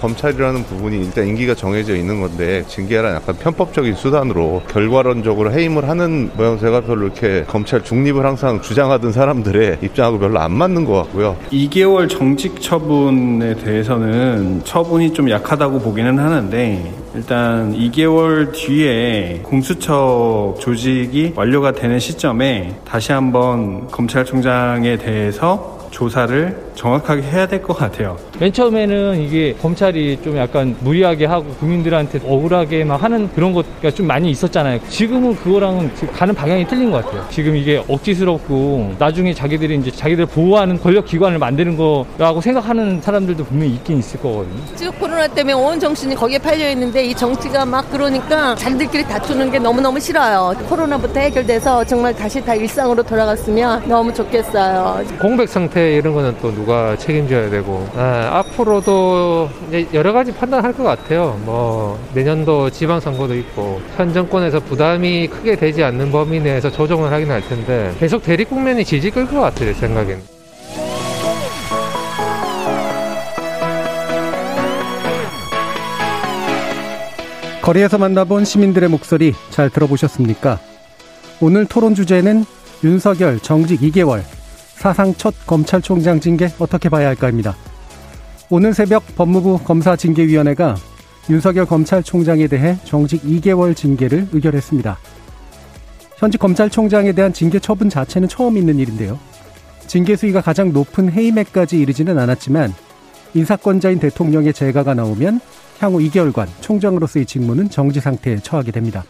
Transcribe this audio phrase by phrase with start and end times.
[0.00, 6.82] 검찰이라는 부분이 일단 임기가 정해져 있는 건데 징계란 약간 편법적인 수단으로 결과론적으로 해임을 하는 모양새가
[6.82, 11.36] 별로 이렇게 검찰 중립을 항상 주장하던 사람들의 입장하고 별로 안 맞는 것 같고요.
[11.52, 21.72] 2개월 정직 처분에 대해서는 처분이 좀 약하다고 보기는 하는데 일단 2개월 뒤에 공수처 조직이 완료가
[21.72, 28.16] 되는 시점에 다시 한번 검찰총장에 대해서 조사를 정확하게 해야 될 것 같아요.
[28.38, 34.06] 맨 처음에는 이게 검찰이 좀 약간 무리하게 하고 국민들한테 억울하게 막 하는 그런 것가 좀
[34.06, 34.80] 많이 있었잖아요.
[34.88, 37.26] 지금은 그거랑은 가는 방향이 틀린 것 같아요.
[37.30, 43.74] 지금 이게 억지스럽고 나중에 자기들이 이제 자기들 보호하는 권력 기관을 만드는 거라고 생각하는 사람들도 분명히
[43.74, 44.56] 있긴 있을 거거든요.
[44.76, 49.58] 지금 코로나 때문에 온 정신이 거기에 팔려 있는데 이 정치가 막 그러니까 자기들끼리 다투는 게
[49.58, 50.54] 너무너무 싫어요.
[50.68, 55.04] 코로나부터 해결돼서 정말 다시 다 일상으로 돌아갔으면 너무 좋겠어요.
[55.20, 59.48] 공백 상태 이런 거는 또 누가 책임져야 되고 아, 앞으로도
[59.94, 61.40] 여러 가지 판단할 것 같아요.
[61.44, 67.40] 뭐 내년도 지방선거도 있고 현 정권에서 부담이 크게 되지 않는 범위 내에서 조정을 하긴 할
[67.40, 69.72] 텐데 계속 대립 국면이 지지 끌것 같아요.
[69.72, 70.20] 제 생각에는.
[77.62, 80.58] 거리에서 만나본 시민들의 목소리 잘 들어보셨습니까?
[81.40, 82.44] 오늘 토론 주제는
[82.82, 84.22] 윤석열 정직 2개월
[84.80, 87.54] 사상 첫 검찰총장 징계 어떻게 봐야 할까입니다.
[88.48, 90.74] 오늘 새벽 법무부 검사징계위원회가
[91.28, 94.96] 윤석열 검찰총장에 대해 정직 2개월 징계를 의결했습니다.
[96.16, 99.18] 현직 검찰총장에 대한 징계 처분 자체는 처음 있는 일인데요.
[99.86, 102.72] 징계 수위가 가장 높은 해임에까지 이르지는 않았지만
[103.34, 105.40] 인사권자인 대통령의 재가가 나오면
[105.80, 109.04] 향후 2개월간 총장으로서의 직무는 정지 상태에 처하게 됩니다.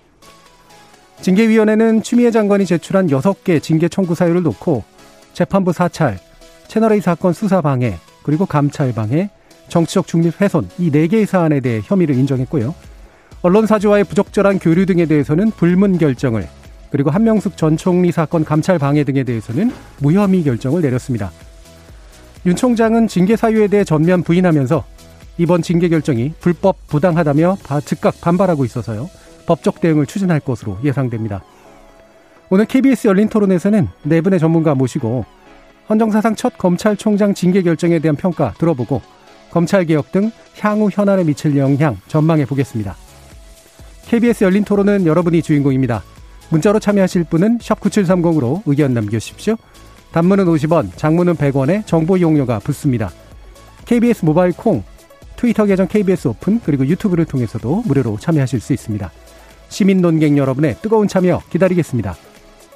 [1.20, 4.90] 징계위원회는 추미애 장관이 제출한 6개 징계 청구 사유를 놓고
[5.32, 6.18] 재판부 사찰,
[6.68, 9.30] 채널A 사건 수사 방해, 그리고 감찰 방해,
[9.68, 12.74] 정치적 중립 훼손 이 4개의 사안에 대해 혐의를 인정했고요.
[13.42, 16.46] 언론사주와의 부적절한 교류 등에 대해서는 불문 결정을,
[16.91, 21.30] 그리고 한명숙 전 총리 사건 감찰 방해 등에 대해서는 무혐의 결정을 내렸습니다.
[22.47, 24.84] 윤 총장은 징계 사유에 대해 전면 부인하면서
[25.38, 29.08] 이번 징계 결정이 불법 부당하다며 즉각 반발하고 있어서요.
[29.47, 31.42] 법적 대응을 추진할 것으로 예상됩니다.
[32.53, 35.25] 오늘 KBS 열린 토론에서는 네 분의 전문가 모시고
[35.88, 39.00] 헌정사상 첫 검찰총장 징계 결정에 대한 평가 들어보고
[39.53, 42.97] 검찰개혁 등 향후 현안에 미칠 영향 전망해 보겠습니다.
[44.06, 46.03] KBS 열린 토론은 여러분이 주인공입니다.
[46.49, 49.55] 문자로 참여하실 분은 9730으로 의견 남겨주십시오.
[50.10, 53.10] 단문은 50원, 장문은 100원에 정보 이용료가 붙습니다.
[53.84, 54.83] KBS 모바일 콩,
[55.37, 59.09] 트위터 계정 KBS 오픈 그리고 유튜브를 통해서도 무료로 참여하실 수 있습니다.
[59.69, 62.16] 시민 논객 여러분의 뜨거운 참여 기다리겠습니다.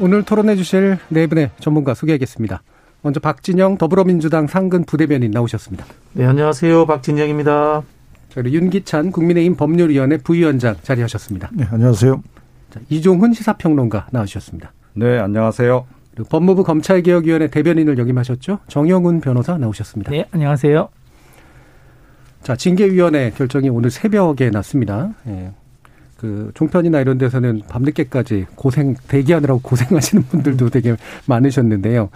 [0.00, 2.62] 오늘 토론해 주실 네 분의 전문가 소개하겠습니다.
[3.02, 5.84] 먼저 박진영 더불어민주당 상근 부대변인 나오셨습니다.
[6.14, 6.86] 네, 안녕하세요.
[6.86, 7.82] 박진영입니다.
[8.34, 11.50] 그리고 윤기찬 국민의힘 법률위원회 부위원장 자리하셨습니다.
[11.52, 12.22] 네, 안녕하세요.
[12.70, 14.72] 자, 이종훈 시사평론가 나오셨습니다.
[14.94, 15.86] 네, 안녕하세요.
[16.14, 18.60] 그리고 법무부 검찰개혁위원회 대변인을 역임하셨죠.
[18.68, 20.12] 정영훈 변호사 나오셨습니다.
[20.12, 20.88] 네, 안녕하세요.
[22.42, 25.10] 자, 징계위원회 결정이 오늘 새벽에 났습니다.
[25.26, 25.52] 예.
[26.20, 30.96] 그 종편이나 이런 데서는 밤늦게까지 고생 대기하느라고 고생하시는 분들도 되게
[31.26, 32.10] 많으셨는데요.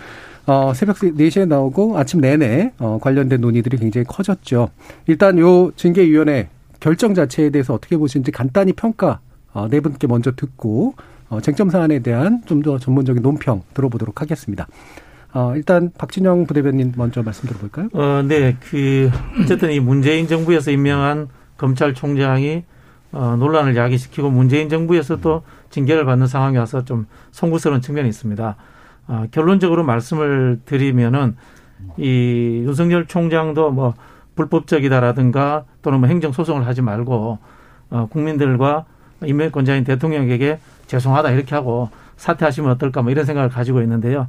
[0.47, 4.69] 어, 새벽 4시에 나오고 아침 내내 어, 관련된 논의들이 굉장히 커졌죠.
[5.07, 6.49] 일단 요 징계위원회
[6.81, 9.21] 결정 자체에 대해서 어떻게 보시는지 간단히 평가
[9.55, 10.95] 어, 네 분께 먼저 듣고
[11.31, 14.67] 어, 쟁점 사안에 대한 좀 더 전문적인 논평 들어보도록 하겠습니다.
[15.33, 17.89] 어, 일단 박진영 부대변인 먼저 말씀 들어볼까요?
[17.95, 18.57] 어, 네.
[18.61, 19.11] 그
[19.41, 22.65] 어쨌든 이 문재인 정부에서 임명한 검찰총장이
[23.15, 28.57] 어, 논란을 야기시키고 문재인 정부에서도 징계를 받는 상황이 와서 좀 송구스러운 측면이 있습니다.
[29.07, 31.37] 어, 결론적으로 말씀을 드리면은
[31.97, 33.95] 이 윤석열 총장도 뭐
[34.35, 37.39] 불법적이다라든가 또는 뭐 행정소송을 하지 말고
[37.91, 38.85] 어, 국민들과
[39.25, 40.59] 임명권자인 대통령에게
[40.89, 44.27] 죄송하다 이렇게 하고 사퇴하시면 어떨까 뭐 이런 생각을 가지고 있는데요.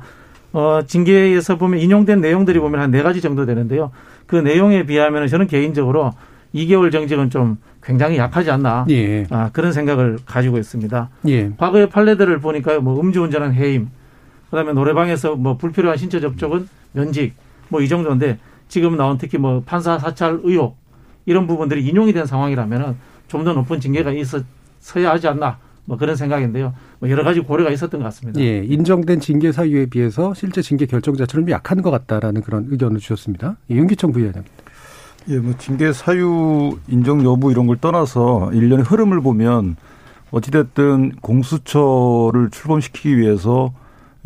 [0.53, 3.91] 어, 징계에서 보면 인용된 내용들이 보면 한 네 가지 정도 되는데요.
[4.27, 6.13] 그 내용에 비하면 저는 개인적으로
[6.56, 9.28] 2개월 정직은 좀 굉장히 약하지 않나 예.
[9.30, 11.10] 아, 그런 생각을 가지고 있습니다.
[11.28, 11.52] 예.
[11.57, 13.90] 과거의 판례들을 보니까 뭐 음주운전한 해임,
[14.50, 17.34] 그다음에 노래방에서 뭐 불필요한 신체 접촉은 면직,
[17.69, 20.78] 뭐 이 정도인데 지금 나온 특히 뭐 판사 사찰 의혹
[21.25, 22.96] 이런 부분들이 인용이 된 상황이라면은
[23.28, 26.74] 좀 더 높은 징계가 있어야 하지 않나 뭐 그런 생각인데요.
[27.00, 28.40] 뭐 여러 가지 고려가 있었던 것 같습니다.
[28.40, 33.00] 예, 인정된 징계 사유에 비해서 실제 징계 결정 자체는 좀 약한 것 같다라는 그런 의견을
[33.00, 33.57] 주셨습니다.
[33.69, 34.50] 예, 윤기청 부위원장님.
[35.27, 39.75] 예, 뭐 징계 사유 인정 여부 이런 걸 떠나서 일련의 흐름을 보면
[40.30, 43.74] 어찌됐든 공수처를 출범시키기 위해서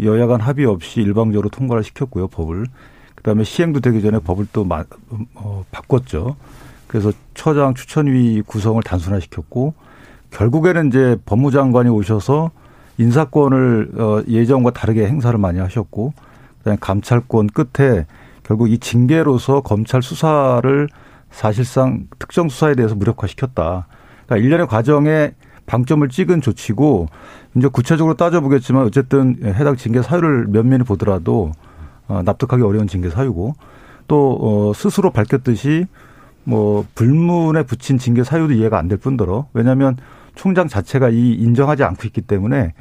[0.02, 2.66] 여야 간 합의 없이 일방적으로 통과를 시켰고요, 법을.
[3.16, 4.84] 그다음에 시행도 되기 전에 법을 또 마,
[5.36, 6.36] 어, 바꿨죠.
[6.88, 9.74] 그래서 처장 추천위 구성을 단순화시켰고
[10.32, 12.52] 결국에는 이제 법무장관이 오셔서
[12.98, 16.14] 인사권을 어, 예전과 다르게 행사를 많이 하셨고
[16.60, 18.06] 그다음에 감찰권 끝에
[18.50, 20.90] 결국 이 징계로서 검찰 수사를
[21.30, 23.86] 사실상 특정 수사에 대해서 무력화시켰다.
[24.26, 25.34] 그러니까 일련의 과정에
[25.68, 27.10] 방점을 찍은 조치고
[27.56, 31.52] 이제 구체적으로 따져보겠지만 어쨌든 해당 징계 사유를 면면히 보더라도
[32.08, 33.54] 어, 납득하기 어려운 징계 사유고
[34.08, 35.86] 또 어, 스스로 밝혔듯이
[36.44, 39.96] 뭐 불문에 붙인 징계 사유도 이해가 안 될 뿐더러 왜냐하면
[40.34, 42.74] 총장 자체가 이 인정하지 않고 있기 때문에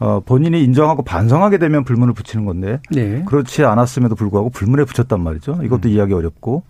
[0.00, 3.22] 어 본인이 인정하고 반성하게 되면 불문을 붙이는 건데 네.
[3.26, 5.60] 그렇지 않았음에도 불구하고 불문에 붙였단 말이죠.
[5.62, 5.92] 이것도 음.
[5.92, 6.62] 이해하기 어렵고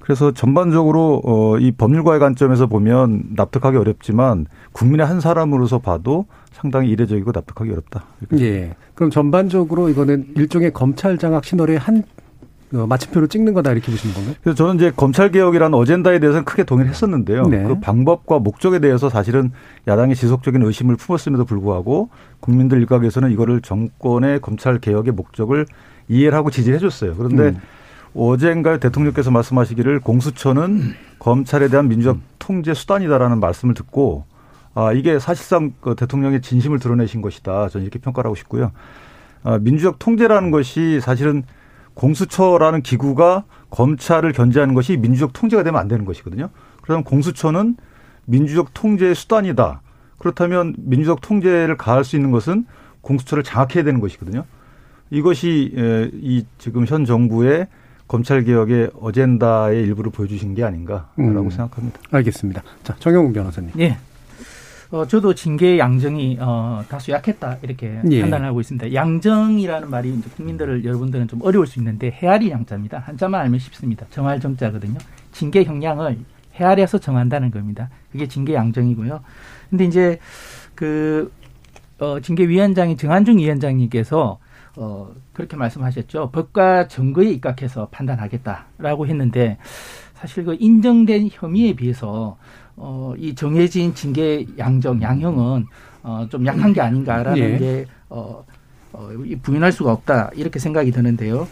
[0.00, 7.32] 그래서 전반적으로 어 이 법률가의 관점에서 보면 납득하기 어렵지만 국민의 한 사람으로서 봐도 상당히 이례적이고
[7.34, 8.04] 납득하기 어렵다.
[8.38, 8.74] 예.
[8.94, 12.02] 그럼 전반적으로 이거는 일종의 검찰 장악 신호의 한 어,
[12.70, 14.34] 마침표를 찍는 거다 이렇게 보시는 건가요?
[14.42, 17.46] 그래서 저는 이제 검찰 개혁이라는 어젠다에 대해서는 크게 동의를 했었는데요.
[17.46, 17.64] 네.
[17.64, 19.52] 그 방법과 목적에 대해서 사실은
[19.86, 22.10] 야당이 지속적인 의심을 품었음에도 불구하고
[22.40, 25.66] 국민들 일각에서는 이거를 정권의 검찰 개혁의 목적을
[26.08, 27.14] 이해를 하고 지지해 줬어요.
[27.16, 27.60] 그런데 음.
[28.14, 30.94] 어젠가 대통령께서 말씀하시기를 공수처는 음.
[31.18, 32.22] 검찰에 대한 민주적 음.
[32.38, 34.24] 통제 수단이다라는 말씀을 듣고
[34.74, 37.68] 아 이게 사실상 그 대통령의 진심을 드러내신 것이다.
[37.68, 38.72] 저는 이렇게 평가를 하고 싶고요.
[39.42, 41.42] 아, 민주적 통제라는 것이 사실은
[41.98, 46.48] 공수처라는 기구가 검찰을 견제하는 것이 민주적 통제가 되면 안 되는 것이거든요.
[46.80, 47.76] 그러면 공수처는
[48.24, 49.82] 민주적 통제의 수단이다.
[50.18, 52.66] 그렇다면 민주적 통제를 가할 수 있는 것은
[53.00, 54.44] 공수처를 장악해야 되는 것이거든요.
[55.10, 55.72] 이것이
[56.14, 57.66] 이 지금 현 정부의
[58.06, 62.00] 검찰 개혁의 어젠다의 일부를 보여주신 게 아닌가라고 음, 생각합니다.
[62.12, 62.62] 알겠습니다.
[62.84, 63.72] 자 정영훈 변호사님.
[63.80, 63.98] 예.
[64.90, 68.20] 어, 저도 징계 양정이 어, 다소 약했다 이렇게 예.
[68.22, 68.94] 판단하고 있습니다.
[68.94, 72.98] 양정이라는 말이 이제 국민들을 여러분들은 좀 어려울 수 있는데 헤아리 양자입니다.
[73.00, 74.06] 한자만 알면 쉽습니다.
[74.10, 74.98] 정할 정자거든요.
[75.32, 76.18] 징계 형량을
[76.54, 77.90] 헤아려서 정한다는 겁니다.
[78.10, 79.20] 그게 징계 양정이고요.
[79.68, 80.18] 근데 이제
[80.74, 81.30] 그
[81.98, 84.38] 어, 징계위원장이 정한중 위원장님께서
[84.76, 86.30] 어, 그렇게 말씀하셨죠.
[86.30, 89.58] 법과 증거에 입각해서 판단하겠다라고 했는데
[90.14, 92.38] 사실 그 인정된 혐의에 비해서
[92.80, 95.66] 어, 이 정해진 징계 양정, 양형은
[96.02, 97.58] 어, 좀 약한 게 아닌가라는 예.
[97.58, 98.44] 게 어,
[98.92, 99.10] 어,
[99.42, 101.46] 부인할 수가 없다 이렇게 생각이 드는데요.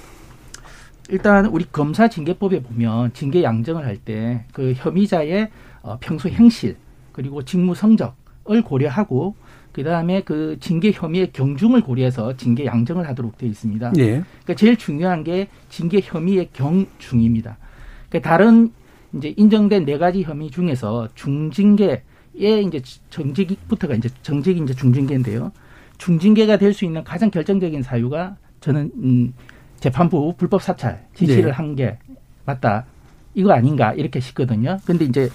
[1.08, 5.50] 일단 우리 검사 징계법에 보면 징계 양정을 할 때 그 혐의자의
[5.82, 6.76] 어, 평소 행실
[7.12, 9.34] 그리고 직무 성적을 고려하고
[9.72, 13.92] 그 다음에 그 징계 혐의의 경중을 고려해서 징계 양정을 하도록 되어 있습니다.
[13.98, 14.04] 예.
[14.04, 17.58] 그러니까 제일 중요한 게 징계 혐의의 경중입니다.
[18.08, 18.70] 그러니까 다른
[19.14, 22.02] 이제 인정된 네 가지 혐의 중에서 중징계의
[22.66, 25.52] 이제 정직부터가 이제 정직이 이제 중징계인데요.
[25.98, 29.34] 중징계가 될 수 있는 가장 결정적인 사유가 저는 음
[29.80, 31.50] 재판부 불법 사찰 지시를 네.
[31.50, 31.98] 한게
[32.44, 32.84] 맞다.
[33.34, 34.78] 이거 아닌가 이렇게 싶거든요.
[34.84, 35.30] 근데 이제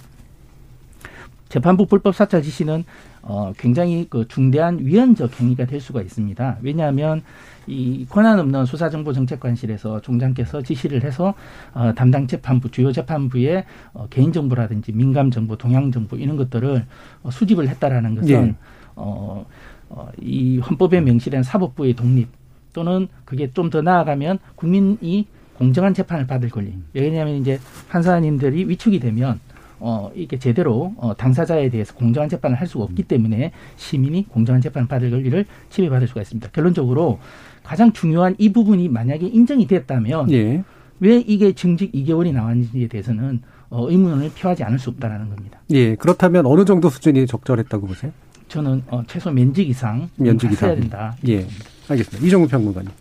[1.50, 2.84] 재판부 불법 사찰 지시는
[3.24, 6.58] 어 굉장히 그 중대한 위헌적 행위가 될 수가 있습니다.
[6.62, 7.22] 왜냐하면
[7.68, 11.34] 이 권한 없는 수사정보정책관실에서 총장께서 지시를 해서
[11.74, 16.86] 어, 담당 재판부 주요 재판부의 어, 개인 정보라든지 민감 정보, 동향 정보 이런 것들을
[17.24, 18.56] 어, 수집을 했다라는 것은 예.
[18.96, 19.46] 어,
[19.90, 22.30] 어, 이 헌법에 명시된 사법부의 독립
[22.74, 26.74] 또는 그게 좀 더 나아가면 국민이 공정한 재판을 받을 권리.
[26.94, 27.60] 왜냐하면 이제
[27.90, 29.40] 판사님들이 위축이 되면
[29.84, 34.88] 어, 이게 제대로 어, 당사자에 대해서 공정한 재판을 할 수가 없기 때문에 시민이 공정한 재판을
[34.88, 36.50] 받을 권리를 침해받을 수가 있습니다.
[36.52, 37.20] 결론적으로
[37.64, 40.64] 가장 중요한 이 부분이 만약에 인정이 됐다면 예.
[41.00, 45.60] 왜 이게 증직 2개월이 나왔는지에 대해서는 어, 의문을 표하지 않을 수 없다라는 겁니다.
[45.72, 48.12] 예, 그렇다면 어느 정도 수준이 적절했다고 보세요?
[48.50, 51.16] 저는 어, 최소 면직 이상 면직 이상 해야 된다.
[51.28, 51.48] 예,
[51.90, 52.28] 알겠습니다.
[52.28, 52.92] 이정우 평론가님.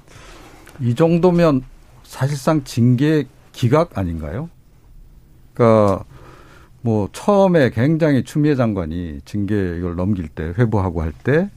[0.81, 1.63] 이 정도면
[2.05, 4.49] 사실상 징계 기각 아닌가요?
[5.53, 6.05] 그러니까
[6.83, 11.51] 뭐 처음에 굉장히 추미애 장관이 징계 이걸 넘길 때 회부하고 할 때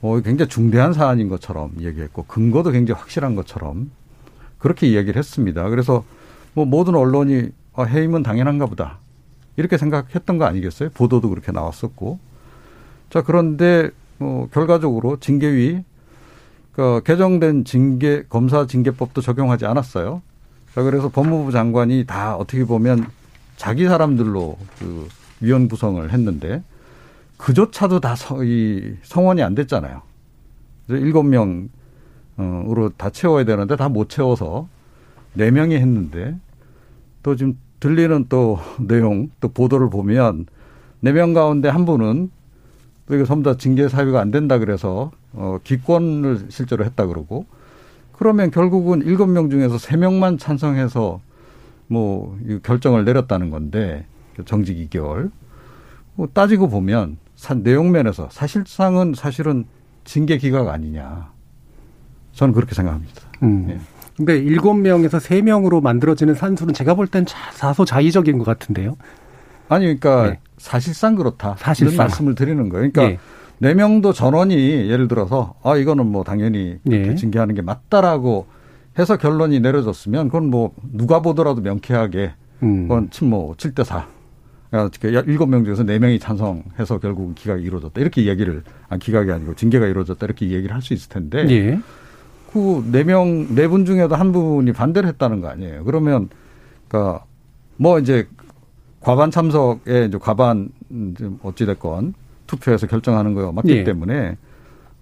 [0.00, 3.90] 어, 굉장히 중대한 사안인 것처럼 얘기했고 근거도 굉장히 확실한 것처럼
[4.58, 5.68] 그렇게 이야기를 했습니다.
[5.68, 6.04] 그래서
[6.54, 8.98] 뭐 모든 언론이 어, 해임은 당연한가 보다
[9.56, 10.90] 이렇게 생각했던 거 아니겠어요?
[10.90, 12.18] 보도도 그렇게 나왔었고.
[13.10, 15.82] 자, 그런데 뭐 결과적으로 징계위
[16.72, 20.22] 그 개정된 징계 검사 징계법도 적용하지 않았어요.
[20.74, 23.06] 자, 그래서 법무부 장관이 다 어떻게 보면
[23.58, 25.08] 자기 사람들로 그
[25.40, 26.62] 위원 구성을 했는데
[27.36, 30.00] 그조차도 다 이 성원이 안 됐잖아요.
[30.88, 34.68] 일곱 명으로 다 채워야 되는데 다 못 채워서
[35.34, 36.36] 네 명이 했는데
[37.22, 40.46] 또 지금 들리는 또 내용 또 보도를 보면
[41.00, 42.30] 네 명 가운데 한 분은
[43.06, 47.46] 또 이거 전부 다 징계 사유가 안 된다 그래서 어 기권을 실제로 했다 그러고
[48.12, 51.20] 그러면 결국은 일곱 명 중에서 세 명만 찬성해서
[51.88, 54.06] 뭐 결정을 내렸다는 건데
[54.44, 55.30] 정직 2개월
[56.14, 57.16] 뭐 따지고 보면
[57.62, 59.64] 내용 면에서 사실상은 사실은
[60.04, 61.30] 징계 기각 아니냐
[62.32, 63.14] 저는 그렇게 생각합니다.
[63.42, 63.66] 음.
[63.66, 63.80] 네.
[64.16, 67.24] 근데 일곱 명에서 세 명으로 만들어지는 산수는 제가 볼 땐
[67.58, 68.96] 다소 자의적인 것 같은데요.
[69.68, 70.40] 아니 그러니까 네.
[70.56, 71.54] 사실상 그렇다.
[71.58, 72.90] 사실상 말씀을 드리는 거예요.
[72.90, 73.18] 그러니까 네.
[73.60, 77.14] 네 명도 전원이 예를 들어서 아 이거는 뭐 당연히 네.
[77.14, 78.46] 징계하는 게 맞다라고
[78.98, 82.88] 해서 결론이 내려졌으면 그건 뭐 누가 보더라도 명쾌하게 음.
[82.88, 84.06] 그건 뭐 7대 4.
[84.70, 87.98] 그러니까 일곱 명 중에서 네 명이 찬성해서 결국 기각이 이루어졌다.
[88.00, 90.24] 이렇게 얘기를 아 기각이 아니고 징계가 이루어졌다.
[90.26, 91.46] 이렇게 얘기를 할 수 있을 텐데.
[91.50, 91.80] 예.
[92.52, 95.84] 그 네 명, 네 분 중에도 한 분이 반대를 했다는 거 아니에요.
[95.84, 96.28] 그러면,
[96.88, 97.22] 그니까,
[97.76, 98.26] 뭐 이제
[99.00, 100.70] 과반 참석에 이제 과반
[101.42, 102.14] 어찌됐건
[102.46, 103.84] 투표해서 결정하는 거 맞기 예.
[103.84, 104.36] 때문에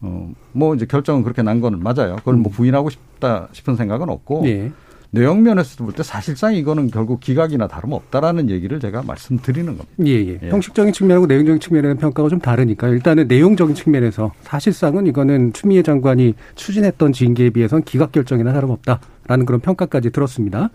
[0.00, 2.16] 어, 뭐 이제 결정은 그렇게 난 거는 맞아요.
[2.16, 2.52] 그걸 뭐 음.
[2.52, 4.42] 부인하고 싶다 싶은 생각은 없고.
[4.46, 4.72] 예.
[5.10, 9.88] 내용 면에서 볼때 사실상 이거는 결국 기각이나 다름없다라는 얘기를 제가 말씀드리는 겁니다.
[10.04, 10.38] 예, 예.
[10.42, 10.48] 예.
[10.50, 17.12] 형식적인 측면하고 내용적인 측면에는 평가가 좀 다르니까 일단은 내용적인 측면에서 사실상은 이거는 추미애 장관이 추진했던
[17.12, 20.70] 징계에 비해서는 기각 결정이나 다름없다라는 그런 평가까지 들었습니다.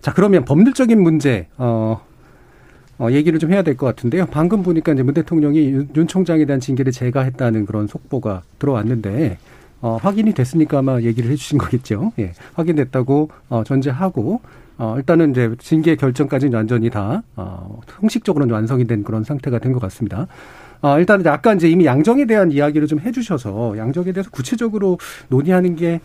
[0.00, 2.02] 자, 그러면 법률적인 문제, 어,
[3.02, 4.26] 어, 얘기를 좀 해야 될 것 같은데요.
[4.30, 9.38] 방금 보니까 이제 문 대통령이 윤, 윤 총장에 대한 징계를 제가했다는 그런 속보가 들어왔는데,
[9.80, 12.12] 어, 확인이 됐으니까 아마 얘기를 해주신 거겠죠.
[12.20, 14.40] 예, 확인됐다고 어, 전제하고
[14.78, 19.80] 어, 일단은 이제 징계 결정까지는 완전히 다 어, 형식적으로는 완성이 된 그런 상태가 된 것
[19.82, 20.28] 같습니다.
[20.80, 26.00] 어, 일단은 아까 이제 이미 양정에 대한 이야기를 좀 해주셔서 양정에 대해서 구체적으로 논의하는 게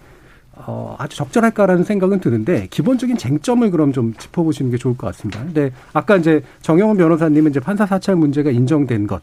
[0.65, 5.43] 어, 아주 적절할까라는 생각은 드는데 기본적인 쟁점을 그럼 좀 짚어보시는 게 좋을 것 같습니다.
[5.43, 9.21] 근데 아까 이제 정영훈 변호사님은 이제 판사 사찰 문제가 인정된 것.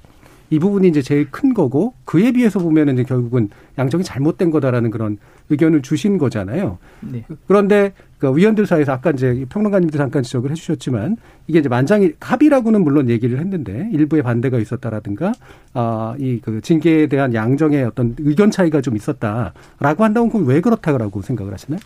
[0.50, 3.48] 이 부분이 이제 제일 큰 거고 그에 비해서 보면은 이제 결국은
[3.78, 5.18] 양정이 잘못된 거다라는 그런
[5.50, 6.78] 의견을 주신 거잖아요.
[7.00, 7.24] 네.
[7.48, 7.92] 그런데
[8.24, 11.16] 그 위원들 사이에서 아까 이제 평론가님들 잠깐 지적을 해주셨지만
[11.46, 15.32] 이게 이제 만장이 합의라고는 물론 얘기를 했는데 일부의 반대가 있었다라든가
[15.74, 21.52] 아이 그 징계에 대한 양정의 어떤 의견 차이가 좀 있었다라고 한다면 그럼 왜 그렇다고 생각을
[21.52, 21.80] 하시나요?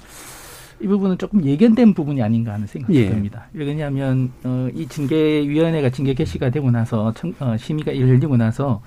[0.81, 3.09] 이 부분은 조금 예견된 부분이 아닌가 하는 생각이 예.
[3.09, 3.47] 듭니다.
[3.53, 8.81] 왜냐하면 어, 이 징계위원회가 징계 개시가 되고 나서 청, 어, 심의가 열리고 나서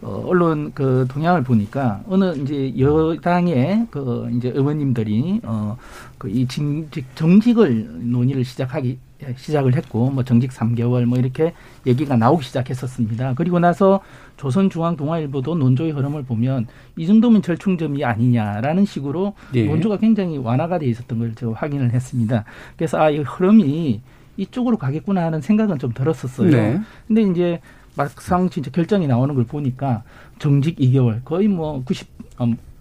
[0.00, 5.76] 어, 언론 그 동향을 보니까 어느 이제 여당의 그 이제 의원님들이 어,
[6.18, 8.98] 그이 징직 정직을 논의를 시작하기
[9.36, 11.52] 시작을 했고 뭐 정직 3개월 뭐 이렇게
[11.86, 13.34] 얘기가 나오기 시작했었습니다.
[13.36, 14.00] 그리고 나서
[14.36, 19.64] 조선중앙동아일보도 논조의 흐름을 보면 이 정도면 절충점이 아니냐라는 식으로 예.
[19.66, 22.44] 논조가 굉장히 완화가 돼 있었던 걸 제가 확인을 했습니다.
[22.76, 24.00] 그래서 아 이 흐름이
[24.38, 26.50] 이쪽으로 가겠구나 하는 생각은 좀 들었었어요.
[26.50, 26.80] 네.
[27.06, 27.60] 근데 이제
[27.94, 30.02] 막상 진짜 결정이 나오는 걸 보니까
[30.38, 32.08] 정직 2개월 거의 뭐 90,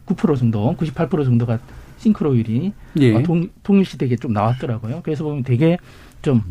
[0.06, 1.60] 9% 정도, 98% 정도가
[1.98, 3.14] 싱크로율이 예.
[3.14, 5.02] 어, 동, 통일시대에 좀 나왔더라고요.
[5.04, 5.78] 그래서 보면 되게
[6.22, 6.42] 좀,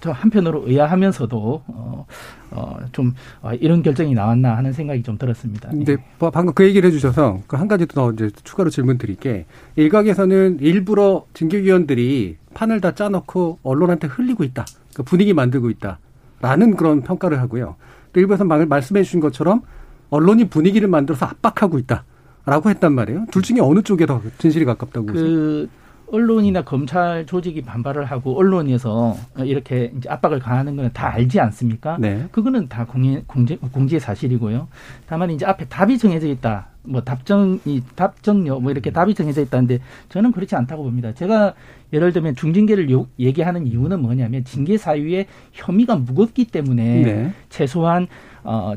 [0.00, 2.06] 저 한편으로 의아하면서도 어,
[2.50, 5.70] 어, 좀 어, 이런 결정이 나왔나 하는 생각이 좀 들었습니다.
[5.72, 9.46] 네, 뭐 방금 그 얘기를 해주셔서 그한 가지 더 이제 추가로 질문 드릴 게.
[9.76, 14.64] 일각에서는 일부러 징계위원들이 판을 다 짜놓고 언론한테 흘리고 있다.
[14.94, 17.76] 그 분위기 만들고 있다라는 그런 평가를 하고요.
[18.12, 19.62] 또 일부에서 말씀해 주신 것처럼
[20.10, 22.04] 언론이 분위기를 만들어서 압박하고 있다
[22.46, 23.26] 라고 했단 말이에요.
[23.30, 25.66] 둘 중에 어느 쪽에 더 진실이 가깝다고 그 보세요?
[26.10, 31.96] 언론이나 검찰 조직이 반발을 하고 언론에서 이렇게 이제 압박을 가하는 거는 다 알지 않습니까?
[31.98, 32.26] 네.
[32.32, 34.68] 그거는 다 공개, 공제, 공지의 사실이고요.
[35.06, 36.68] 다만 이제 앞에 답이 정해져 있다.
[36.82, 41.12] 뭐 답정이 답정요 뭐 이렇게 답이 정해져 있다는데 저는 그렇지 않다고 봅니다.
[41.12, 41.54] 제가
[41.92, 47.32] 예를 들면 중징계를 요, 얘기하는 이유는 뭐냐면 징계 사유의 혐의가 무겁기 때문에 네.
[47.50, 48.06] 최소한
[48.42, 48.74] 어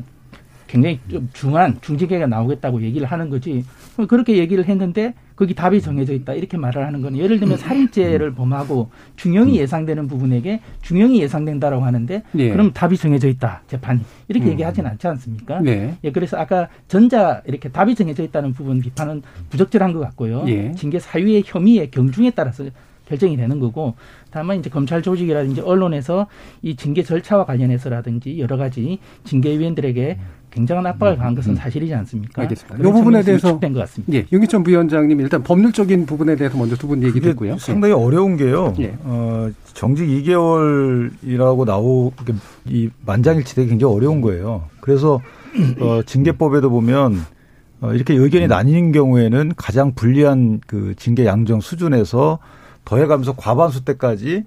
[0.66, 3.64] 굉장히 좀 중한 중징계가 나오겠다고 얘기를 하는 거지.
[4.08, 8.90] 그렇게 얘기를 했는데 거기 답이 정해져 있다 이렇게 말을 하는 건 예를 들면 살인죄를 범하고
[9.16, 12.50] 중형이 예상되는 부분에게 중형이 예상된다라고 하는데 예.
[12.50, 14.52] 그럼 답이 정해져 있다 재판이 이렇게 음.
[14.52, 15.60] 얘기하지는 않지 않습니까?
[15.60, 15.96] 네.
[16.04, 20.44] 예, 그래서 아까 전자 이렇게 답이 정해져 있다는 부분 비판은 부적절한 것 같고요.
[20.46, 20.72] 예.
[20.74, 22.64] 징계 사유의 혐의의 경중에 따라서
[23.12, 23.94] 결정이 되는 거고
[24.30, 26.26] 다만 이제 검찰 조직이라든지 언론에서
[26.62, 30.18] 이 징계 절차와 관련해서라든지 여러 가지 징계위원들에게
[30.50, 32.42] 굉장한 압박을 가한 것은 사실이지 않습니까?
[32.42, 32.76] 알겠습니다.
[32.78, 34.12] 이 부분에 대해서 된것 같습니다.
[34.14, 37.56] 예, 윤기천 부위원장님 일단 법률적인 부분에 대해서 먼저 두 분 얘기 듣고요.
[37.58, 38.74] 상당히 어려운 게요.
[38.80, 38.94] 예.
[39.04, 42.12] 어, 정직 2개월이라고 나오
[42.66, 44.64] 이 만장일치되기 굉장히 어려운 거예요.
[44.80, 45.20] 그래서
[45.80, 47.16] 어, 징계법에도 보면
[47.80, 52.38] 어, 이렇게 의견이 나뉘는 경우에는 가장 불리한 그 징계 양정 수준에서
[52.84, 54.44] 더해가면서 과반수 때까지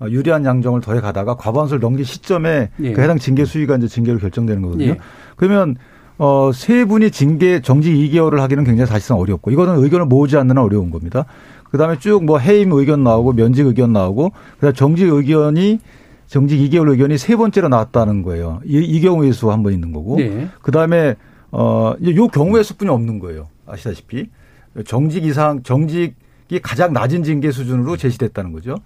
[0.00, 2.92] 어, 유리한 양정을 더해 가다가 과반수를 넘긴 시점에 예.
[2.92, 4.90] 그 해당 징계 수위가 이제 징계로 결정되는 거거든요.
[4.90, 4.96] 예.
[5.36, 5.76] 그러면
[6.18, 10.64] 어, 세 분이 징계 정직 2개월을 하기는 굉장히 사실상 어렵고 이거는 의견을 모으지 않는 한
[10.64, 11.24] 어려운 겁니다.
[11.70, 15.78] 그다음에 쭉 뭐 해임 의견 나오고 면직 의견 나오고 그다음 정직 의견이
[16.26, 18.60] 정직 2개월 의견이 세 번째로 나왔다는 거예요.
[18.64, 20.16] 이, 이 경우의 수 한 번 있는 거고.
[20.16, 20.48] 네.
[20.62, 21.14] 그다음에
[21.50, 23.48] 어, 이제 요 경우의 수뿐이 없는 거예요.
[23.66, 24.28] 아시다시피.
[24.86, 26.14] 정직 이상 정직
[26.50, 28.76] 이 가장 낮은 징계 수준으로 제시됐다는 거죠.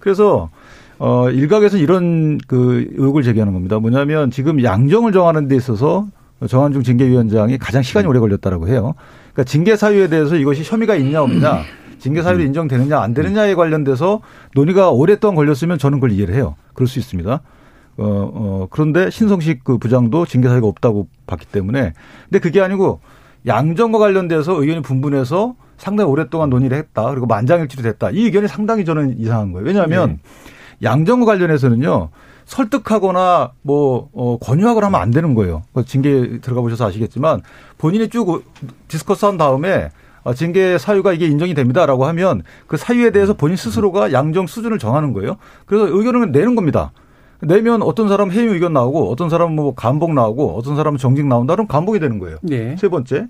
[0.00, 0.50] 그래서
[0.98, 3.78] 어 일각에서 이런 그 의혹을 제기하는 겁니다.
[3.78, 6.06] 뭐냐면 지금 양정을 정하는 데 있어서
[6.46, 8.94] 정한중 징계위원장이 가장 시간이 오래 걸렸다라고 해요.
[9.32, 11.62] 그러니까 징계 사유에 대해서 이것이 혐의가 있냐 없냐,
[11.98, 14.20] 징계 사유로 인정되느냐 안 되느냐에 관련돼서
[14.54, 16.54] 논의가 오랫동안 걸렸으면 저는 그걸 이해를 해요.
[16.74, 17.40] 그럴 수 있습니다.
[17.96, 18.02] 어,
[18.34, 21.92] 어, 그런데 신성식 그 부장도 징계 사유가 없다고 봤기 때문에.
[22.24, 23.00] 근데 그게 아니고
[23.46, 27.10] 양정과 관련돼서 의견이 분분해서 상당히 오랫동안 논의를 했다.
[27.10, 28.10] 그리고 만장일치로 됐다.
[28.10, 29.66] 이 의견이 상당히 저는 이상한 거예요.
[29.66, 30.18] 왜냐하면 네.
[30.82, 32.10] 양정과 관련해서는요.
[32.46, 35.62] 설득하거나 뭐 어, 권유하거나 하면 안 되는 거예요.
[35.72, 37.42] 그 징계 들어가 보셔서 아시겠지만
[37.78, 38.44] 본인이 쭉
[38.88, 39.90] 디스커스한 다음에
[40.24, 45.12] 어, 징계 사유가 이게 인정이 됩니다라고 하면 그 사유에 대해서 본인 스스로가 양정 수준을 정하는
[45.12, 45.36] 거예요.
[45.66, 46.92] 그래서 의견을 내는 겁니다.
[47.40, 51.54] 내면 어떤 사람 해임 의견 나오고 어떤 사람은 뭐 감봉 나오고 어떤 사람은 정직 나온다
[51.54, 52.38] 그럼 감봉이 되는 거예요.
[52.42, 52.76] 네.
[52.76, 53.26] 세 번째.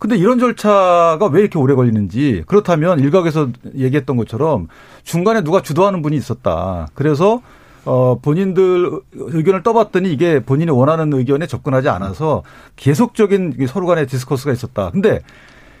[0.00, 4.66] 근데 이런 절차가 왜 이렇게 오래 걸리는지 그렇다면 일각에서 얘기했던 것처럼
[5.04, 6.88] 중간에 누가 주도하는 분이 있었다.
[6.94, 7.42] 그래서
[7.84, 12.42] 어 본인들 의견을 떠봤더니 이게 본인이 원하는 의견에 접근하지 않아서
[12.76, 14.90] 계속적인 서로 간의 discuss가 있었다.
[14.90, 15.20] 근데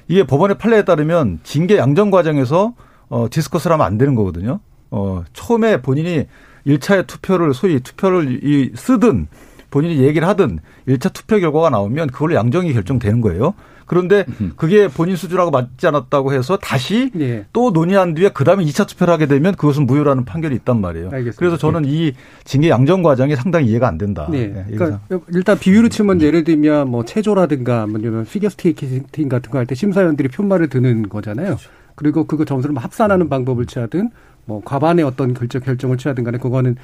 [0.06, 2.74] 이게 법원의 판례에 따르면 징계 양정 과정에서
[3.08, 4.60] 어 discuss를 하면 안 되는 거거든요.
[4.90, 6.26] 어 처음에 본인이
[6.66, 9.28] 1차의 투표를 소위 투표를 이 쓰든
[9.70, 13.54] 본인이 얘기를 하든 1차 투표 결과가 나오면 그걸로 양정이 결정되는 거예요.
[13.90, 14.24] 그런데
[14.54, 17.44] 그게 본인 수준하고 맞지 않았다고 해서 다시 네.
[17.52, 21.06] 또 논의한 뒤에 그다음에 2차 투표를 하게 되면 그것은 무효라는 판결이 있단 말이에요.
[21.06, 21.36] 알겠습니다.
[21.36, 22.12] 그래서 저는 이
[22.44, 24.28] 징계 양정 과정이 상당히 이해가 안 된다.
[24.30, 24.46] 네.
[24.46, 25.00] 네, 그러니까
[25.34, 30.68] 일단 비유로 치면 예를 들면 뭐 체조라든가 아니면 피겨스케이팅 같은 거 할 때 심사위원들이 편말을
[30.68, 31.56] 드는 거잖아요.
[31.96, 34.10] 그리고 그거 점수를 뭐 합산하는 방법을 취하든
[34.44, 36.76] 뭐 과반의 어떤 결정 결정을 취하든 간에 그거는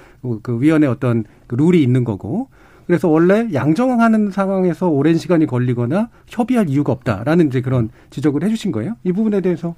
[0.42, 2.48] 그 위원회 어떤 그 룰이 있는 거고.
[2.87, 8.96] 그래서 원래 양정하는 상황에서 오랜 시간이 걸리거나 협의할 이유가 없다라는 이제 그런 지적을 해주신 거예요.
[9.03, 9.75] 이 부분에 대해서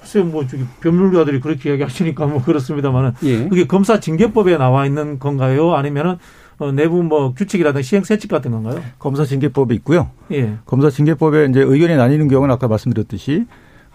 [0.00, 3.12] 글쎄요, 뭐, 저기, 법률가들이 그렇게 이야기하시니까 뭐 그렇습니다만은.
[3.22, 3.48] 예.
[3.48, 5.74] 그게 검사 징계법에 나와 있는 건가요?
[5.74, 6.16] 아니면은,
[6.58, 8.82] 어, 내부 뭐 규칙이라든가 시행 세칙 같은 건가요?
[8.98, 10.10] 검사 징계법이 있고요.
[10.32, 10.54] 예.
[10.66, 13.46] 검사 징계법에 이제 의견이 나뉘는 경우는 아까 말씀드렸듯이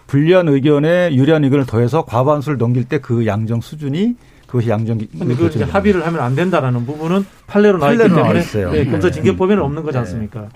[0.06, 4.16] 불리한 의견에 유리한 의견을 더해서 과반수를 넘길 때 그 양정 수준이
[4.54, 8.70] 그것이 양정 근데 그걸 이제 합의를 하면 안 된다라는 부분은 판례로 나와 있기 때문에 있어요.
[8.70, 9.14] 네, 검사 네.
[9.14, 9.98] 징계법에는 없는 거지 네.
[10.00, 10.48] 않습니까?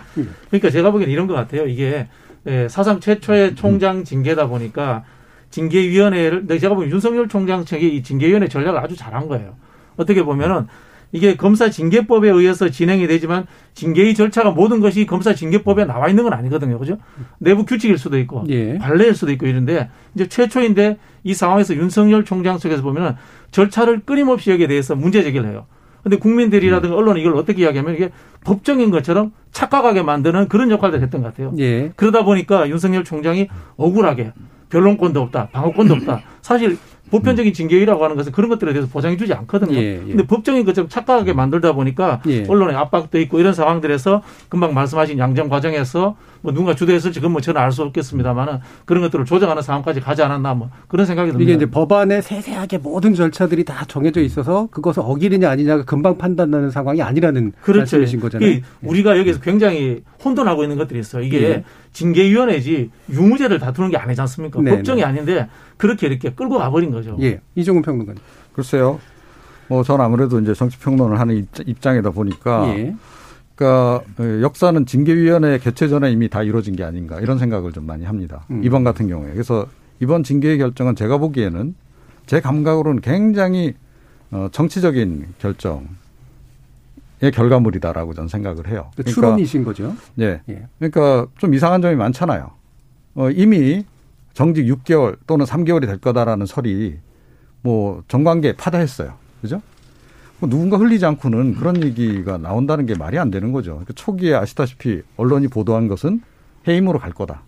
[0.51, 1.67] 그러니까 제가 보기에는 이런 것 같아요.
[1.67, 2.07] 이게
[2.47, 5.03] 예, 사상 최초의 총장 징계다 보니까
[5.51, 9.57] 징계위원회를 제가 보기엔 윤석열 총장 측이 이 징계위원회 전략을 아주 잘한 거예요.
[9.97, 10.69] 어떻게 보면은
[11.13, 16.33] 이게 검사 징계법에 의해서 진행이 되지만 징계의 절차가 모든 것이 검사 징계법에 나와 있는 건
[16.33, 16.79] 아니거든요.
[16.79, 16.99] 그죠?
[17.39, 18.77] 내부 규칙일 수도 있고 예.
[18.79, 23.15] 관례일 수도 있고 이런데 이제 최초인데 이 상황에서 윤석열 총장 측에서 보면은
[23.51, 25.67] 절차를 끊임없이 여기에 대해서 문제 제기를 해요.
[26.03, 28.11] 근데 국민들이라든가 언론이 이걸 어떻게 이야기하면 이게
[28.45, 31.53] 법정인 것처럼 착각하게 만드는 그런 역할을 했던 것 같아요.
[31.59, 31.93] 예.
[31.97, 34.33] 그러다 보니까 윤석열 총장이 억울하게
[34.71, 36.21] 변론권도 없다, 방어권도 없다.
[36.43, 36.79] 사실
[37.11, 39.77] 보편적인 징계위라고 하는 것은 그런 것들에 대해서 보장해 주지 않거든요.
[39.79, 39.99] 예, 예.
[39.99, 42.45] 근데 법정인 것처럼 착각하게 만들다 보니까 예.
[42.47, 47.61] 언론의 압박도 있고 이런 상황들에서 금방 말씀하신 양정 과정에서 뭐 누가 주도했을지 그건 뭐 저는
[47.61, 51.45] 알 수 없겠습니다만은 그런 것들을 조정하는 상황까지 가지 않았나 뭐 그런 생각이 듭니다.
[51.51, 57.03] 이게 이제 법안에 세세하게 모든 절차들이 다 정해져 있어서 그것을 어기느냐 아니냐가 금방 판단나는 상황이
[57.03, 57.81] 아니라는 그렇죠.
[57.81, 58.49] 말씀이신 거잖아요.
[58.51, 61.23] 이 우리가 여기서 굉장히 혼돈하고 있는 것들이 있어요.
[61.23, 61.65] 이게 예.
[61.93, 64.61] 징계위원회지 유무죄를 다투는 게 아니지 않습니까?
[64.63, 65.07] 네, 법정이 네.
[65.07, 67.17] 아닌데 그렇게 이렇게 끌고 가버린 거죠.
[67.21, 68.21] 예, 이종훈 평론가님.
[68.53, 68.99] 글쎄요.
[69.69, 72.95] 뭐 저는 아무래도 이제 정치 평론을 하는 입- 입장이다 보니까 예.
[73.59, 78.05] 그러니까 어, 역사는 징계위원회 개최 전에 이미 다 이루어진 게 아닌가 이런 생각을 좀 많이
[78.05, 78.45] 합니다.
[78.53, 78.63] 음.
[78.63, 79.67] 이번 같은 경우에 그래서
[79.99, 81.75] 이번 징계의 결정은 제가 보기에는
[82.27, 83.75] 제 감각으로는 굉장히
[84.31, 85.89] 어, 정치적인 결정
[87.21, 88.93] 의 결과물이다라고 저는 생각을 해요.
[88.95, 89.93] 그 추론이신 거죠.
[90.21, 90.41] 예.
[90.49, 90.69] 예.
[90.79, 92.49] 그러니까 좀 이상한 점이 많잖아요.
[93.17, 93.85] 어, 이미
[94.35, 96.97] 정직 6개월 또는 3개월이 될 거다라는 설이
[97.63, 99.15] 뭐 정관계 파다했어요.
[99.43, 99.61] 그죠?
[100.41, 103.73] 뭐 누군가 흘리지 않고는 그런 얘기가 나온다는 게 말이 안 되는 거죠.
[103.73, 106.23] 그러니까 초기에 아시다시피 언론이 보도한 것은
[106.67, 107.43] 해임으로 갈 거다.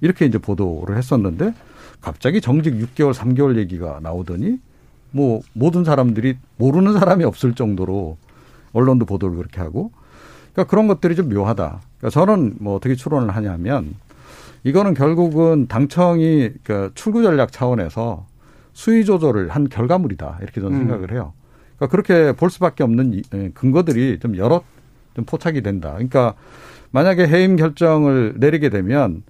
[0.00, 1.54] 이렇게 이제 보도를 했었는데
[2.00, 4.58] 갑자기 정직 6개월, 3개월 얘기가 나오더니
[5.10, 8.16] 뭐 모든 사람들이 모르는 사람이 없을 정도로
[8.72, 9.92] 언론도 보도를 그렇게 하고
[10.52, 11.80] 그러니까 그런 것들이 좀 묘하다.
[11.98, 13.94] 그러니까 저는 뭐 어떻게 추론을 하냐면
[14.64, 18.26] 이거는 결국은 당청이 그러니까 출구 전략 차원에서
[18.72, 20.38] 수위 조절을 한 결과물이다.
[20.40, 20.78] 이렇게 저는 음.
[20.86, 21.34] 생각을 해요.
[21.82, 24.62] 그러니까 그렇게 볼 수밖에 없는 예, 근거들이 좀 여러
[25.14, 25.92] 좀 포착이 된다.
[25.92, 26.34] 그러니까
[26.90, 29.22] 만약에 해임 결정을 내리게 되면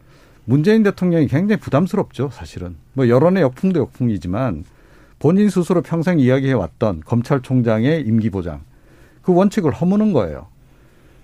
[0.44, 2.76] 문재인 대통령이 굉장히 부담스럽죠, 사실은.
[2.92, 4.64] 뭐 여론의 역풍도 역풍이지만
[5.18, 8.60] 본인 스스로 평생 이야기해 왔던 검찰총장의 임기 보장
[9.22, 10.48] 그 원칙을 허무는 거예요.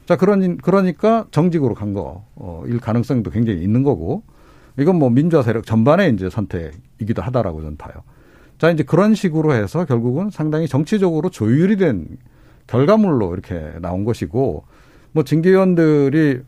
[0.07, 4.23] 자, 그러니, 그러니까 정직으로 간 거, 어, 일 가능성도 굉장히 있는 거고,
[4.79, 7.93] 이건 뭐 민주화 세력 전반의 이제 선택이기도 하다라고 저는 봐요.
[8.59, 12.07] 자, 이제 그런 식으로 해서 결국은 상당히 정치적으로 조율이 된
[12.67, 14.65] 결과물로 이렇게 나온 것이고,
[15.13, 16.41] 뭐 징계위원들이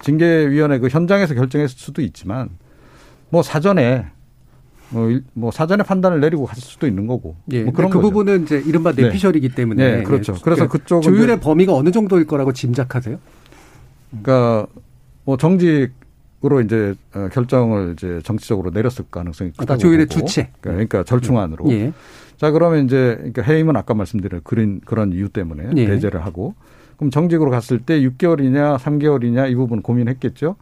[0.00, 2.50] 징계위원회 그 현장에서 결정했을 수도 있지만,
[3.30, 4.06] 뭐 사전에
[4.90, 7.36] 뭐, 뭐 사전에 판단을 내리고 갔을 수도 있는 거고.
[7.52, 7.62] 예.
[7.62, 8.08] 뭐 그런 그 거죠.
[8.10, 9.04] 부분은 이제 이른바 네.
[9.04, 9.54] 내피셜이기 네.
[9.54, 9.96] 때문에.
[9.96, 10.34] 네, 그렇죠.
[10.42, 13.18] 그래서 그 그쪽 조율의 범위가 어느 정도일 거라고 짐작하세요?
[14.10, 14.66] 그러니까
[15.24, 15.92] 뭐 정직
[16.44, 20.26] 으로 이제 어, 결정을 이제 정치적으로 내렸을 가능성이 크다고 조율의 보고.
[20.26, 20.50] 주체.
[20.60, 21.70] 그러니까 절충안으로.
[21.70, 21.92] 예.
[22.36, 25.86] 자 그러면 이제 그러니까 해임은 아까 말씀드린 그런 그런 이유 때문에 예.
[25.86, 26.54] 배제를 하고
[26.96, 30.56] 그럼 정직으로 갔을 때 6개월이냐 3개월이냐 이 부분 고민했겠죠.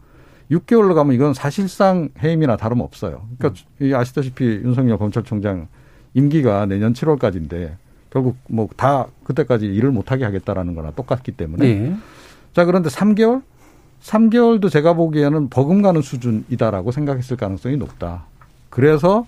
[0.51, 3.25] 6개월로 가면 이건 사실상 해임이나 다름 없어요.
[3.39, 3.93] 그러니까 음.
[3.95, 5.67] 아시다시피 윤석열 검찰총장
[6.13, 7.71] 임기가 내년 7월까지인데
[8.11, 11.65] 결국 뭐 다 그때까지 일을 못하게 하겠다라는 거나 똑같기 때문에.
[11.73, 11.95] 네.
[12.53, 13.41] 자, 그런데 3개월?
[14.01, 18.25] 3개월도 제가 보기에는 버금가는 수준이다라고 생각했을 가능성이 높다.
[18.69, 19.25] 그래서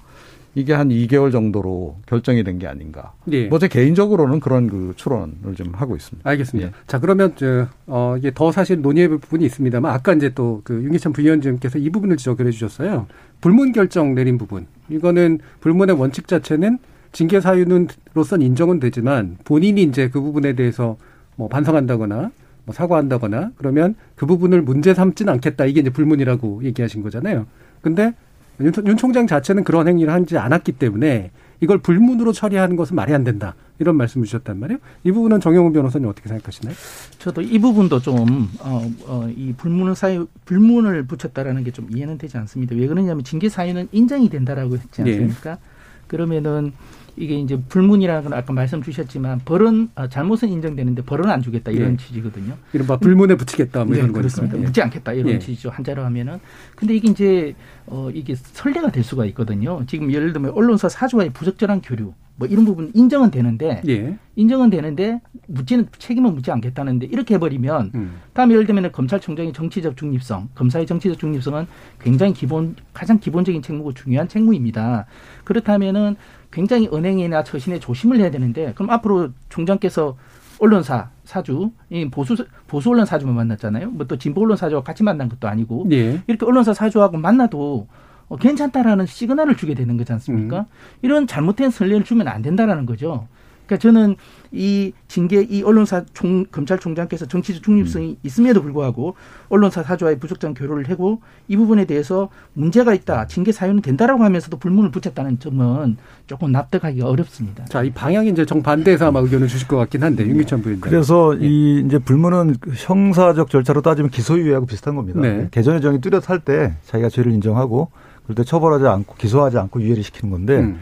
[0.55, 3.13] 이게 한 2개월 정도로 결정이 된 게 아닌가.
[3.31, 3.47] 예.
[3.47, 6.29] 뭐제 개인적으로는 그런 그 추론을 좀 하고 있습니다.
[6.29, 6.69] 알겠습니다.
[6.69, 6.73] 예.
[6.86, 10.75] 자 그러면 저, 어, 이게 더 사실 논의해 볼 부분이 있습니다만 아까 이제 또 그
[10.83, 13.07] 윤기찬 부위원장께서 이 부분을 지적을 해주셨어요.
[13.41, 14.67] 불문 결정 내린 부분.
[14.89, 16.77] 이거는 불문의 원칙 자체는
[17.12, 20.97] 징계 사유는로선 인정은 되지만 본인이 이제 그 부분에 대해서
[21.36, 22.29] 뭐 반성한다거나
[22.65, 25.65] 뭐 사과한다거나 그러면 그 부분을 문제 삼지는 않겠다.
[25.65, 27.45] 이게 이제 불문이라고 얘기하신 거잖아요.
[27.82, 28.13] 근데
[28.62, 33.23] 윤, 윤 총장 자체는 그런 행위를 하지 않았기 때문에 이걸 불문으로 처리하는 것은 말이 안
[33.23, 33.56] 된다.
[33.80, 34.80] 이런 말씀을 주셨단 말이에요.
[35.04, 36.76] 이 부분은 정영훈 변호사님 어떻게 생각하시나요?
[37.19, 42.38] 저도 이 부분도 좀, 어, 어, 이 불문을 사유, 불문을 붙였다라는 게 좀 이해는 되지
[42.38, 42.76] 않습니다.
[42.76, 45.13] 왜 그러냐면 징계 사유는 인정이 된다라고 했지 네.
[45.13, 45.56] 않습니까?
[45.56, 45.60] 네.
[46.08, 46.73] 그러면은
[47.15, 51.93] 이게 이제 불문이라는 건 아까 말씀 주셨지만 벌은 아, 잘못은 인정되는데 벌은 안 주겠다 이런
[51.93, 51.97] 예.
[51.97, 52.56] 취지거든요.
[52.73, 54.58] 이른바 불문에 붙이겠다 뭐 네, 이런 그렇습니다.
[54.58, 54.62] 예.
[54.62, 55.39] 묻지 않겠다 이런 예.
[55.39, 56.39] 취지죠 한자로 하면은.
[56.76, 59.84] 근데 이게 이제 어 이게 설례가 될 수가 있거든요.
[59.86, 64.17] 지금 예를 들면 언론사 사주와의 부적절한 교류 뭐 이런 부분 인정은 되는데 예.
[64.36, 68.15] 인정은 되는데 묻지는 책임은 묻지 않겠다는데 이렇게 해버리면 음.
[68.34, 71.67] 다음 예를 들면 검찰총장의 정치적 중립성, 검사의 정치적 중립성은
[72.02, 75.06] 굉장히 기본 가장 기본적인 책무고 중요한 책무입니다.
[75.43, 76.15] 그렇다면은
[76.53, 80.15] 굉장히 은행이나 처신에 조심을 해야 되는데 그럼 앞으로 총장께서
[80.59, 82.35] 언론사 사주, 이 보수
[82.67, 83.89] 보수 언론 사주만 만났잖아요.
[83.89, 86.21] 뭐 또 진보 언론 사주와 같이 만난 것도 아니고 예.
[86.27, 87.87] 이렇게 언론사 사주하고 만나도
[88.29, 90.59] 어, 괜찮다라는 시그널을 주게 되는 거지 않습니까?
[90.59, 90.65] 음.
[91.01, 93.27] 이런 잘못된 선례를 주면 안 된다라는 거죠.
[93.65, 94.15] 그러니까 저는
[94.52, 98.15] 이 징계 이 언론사 총 검찰총장께서 정치적 중립성이 음.
[98.23, 99.15] 있음에도 불구하고
[99.49, 104.91] 언론사 사주와의 부적절한 교류를 하고 이 부분에 대해서 문제가 있다 징계 사유는 된다라고 하면서도 불문을
[104.91, 105.97] 붙였다는 점은
[106.28, 107.65] 조금 납득하기가 어렵습니다.
[107.65, 110.89] 자, 이 방향이 이제 정반대에서 아마 의견을 주실 것 같긴 한데 윤기찬 부위원장.
[110.89, 111.47] 그래서 네.
[111.47, 115.19] 이 이제 불문은 형사적 절차로 따지면 기소유예하고 비슷한 겁니다.
[115.19, 115.47] 네.
[115.52, 117.89] 개전의 정이 뚜렷할 때 자기가 죄를 인정하고
[118.23, 120.58] 그럴 때 처벌하지 않고 기소하지 않고 유예를 시키는 건데.
[120.58, 120.80] 음.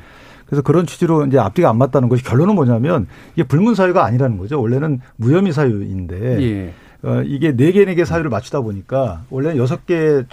[0.52, 4.62] 그래서 그런 취지로 이제 앞뒤가 안 맞다는 것이 결론은 뭐냐면 이게 불문 사유가 아니라는 거죠.
[4.62, 6.74] 원래는 무혐의 사유인데 예.
[7.08, 10.24] 어, 이게 네 개 네 개 사유를 맞추다 보니까 원래 여섯 개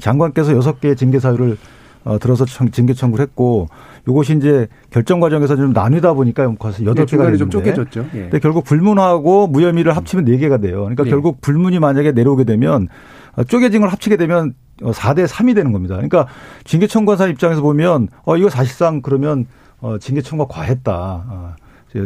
[0.00, 1.58] 장관께서 여섯 개의 징계 사유를
[2.04, 3.68] 어, 들어서 징계 청구를 했고
[4.08, 8.06] 요것이 이제 결정 과정에서 좀 나뉘다 보니까 여덟 개가 됐는데 좀 쪼개졌죠.
[8.14, 8.20] 예.
[8.22, 10.80] 근데 결국 불문하고 무혐의를 합치면 네 개가 돼요.
[10.80, 11.10] 그러니까 예.
[11.10, 12.88] 결국 불문이 만약에 내려오게 되면
[13.36, 15.94] 어, 쪼개진 걸 합치게 되면 4대 어, 3이 되는 겁니다.
[15.94, 16.26] 그러니까
[16.64, 19.46] 징계 청구사 입장에서 보면 어 이거 사실상 그러면
[19.80, 20.92] 어 징계 청구가 과했다.
[20.94, 21.54] 어,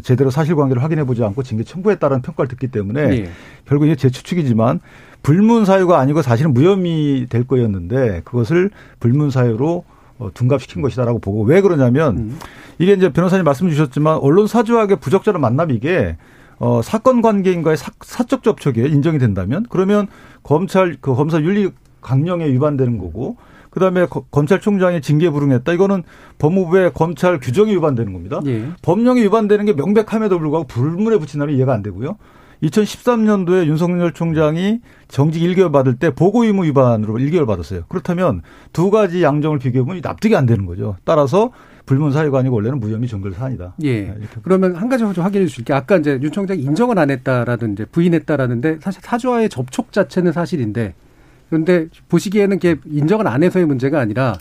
[0.03, 3.31] 제대로 사실관계를 확인해 보지 않고 징계 청구했다라는 평가를 듣기 때문에 네.
[3.67, 4.81] 결국 이게 제 추측이지만
[5.23, 9.85] 불문 사유가 아니고 사실은 무혐의 될 거였는데 그것을 불문 사유로
[10.19, 12.39] 어, 둔갑시킨 것이다라고 보고 왜 그러냐면 음.
[12.79, 16.17] 이게 이제 변호사님 말씀 주셨지만 언론 사주하게 부적절한 만남 이게
[16.59, 20.07] 어, 사건 관계인과의 사, 사적 접촉에 인정이 된다면 그러면
[20.45, 21.71] 검찰 그 검사 윤리
[22.03, 23.37] 강령에 위반되는 거고
[23.71, 25.73] 그다음에 거, 검찰총장이 징계 불응했다.
[25.73, 26.03] 이거는
[26.38, 28.41] 법무부의 검찰 규정이 위반되는 겁니다.
[28.47, 28.69] 예.
[28.83, 32.19] 법령이 위반되는 게 명백함에도 불구하고 불문에 붙인다면 이해가 안 되고요.
[32.62, 37.83] 2013년도에 윤석열 총장이 정직 1개월 받을 때 보고 의무 위반으로 1개월 받았어요.
[37.88, 40.97] 그렇다면 두 가지 양정을 비교해보면 납득이 안 되는 거죠.
[41.05, 41.51] 따라서
[41.87, 43.75] 불문 사유가 아니고 원래는 무혐의 정글 사안이다.
[43.83, 44.03] 예.
[44.03, 45.77] 네, 그러면 한 가지 좀 확인해 주실게요.
[45.77, 50.95] 아까 이제 윤 총장이 인정을 안 했다라든 이제 부인했다라는데 사실 사주와의 접촉 자체는 사실인데
[51.53, 54.38] 그런데 보시기에는 게 인정을 안 해서의 문제가 아니라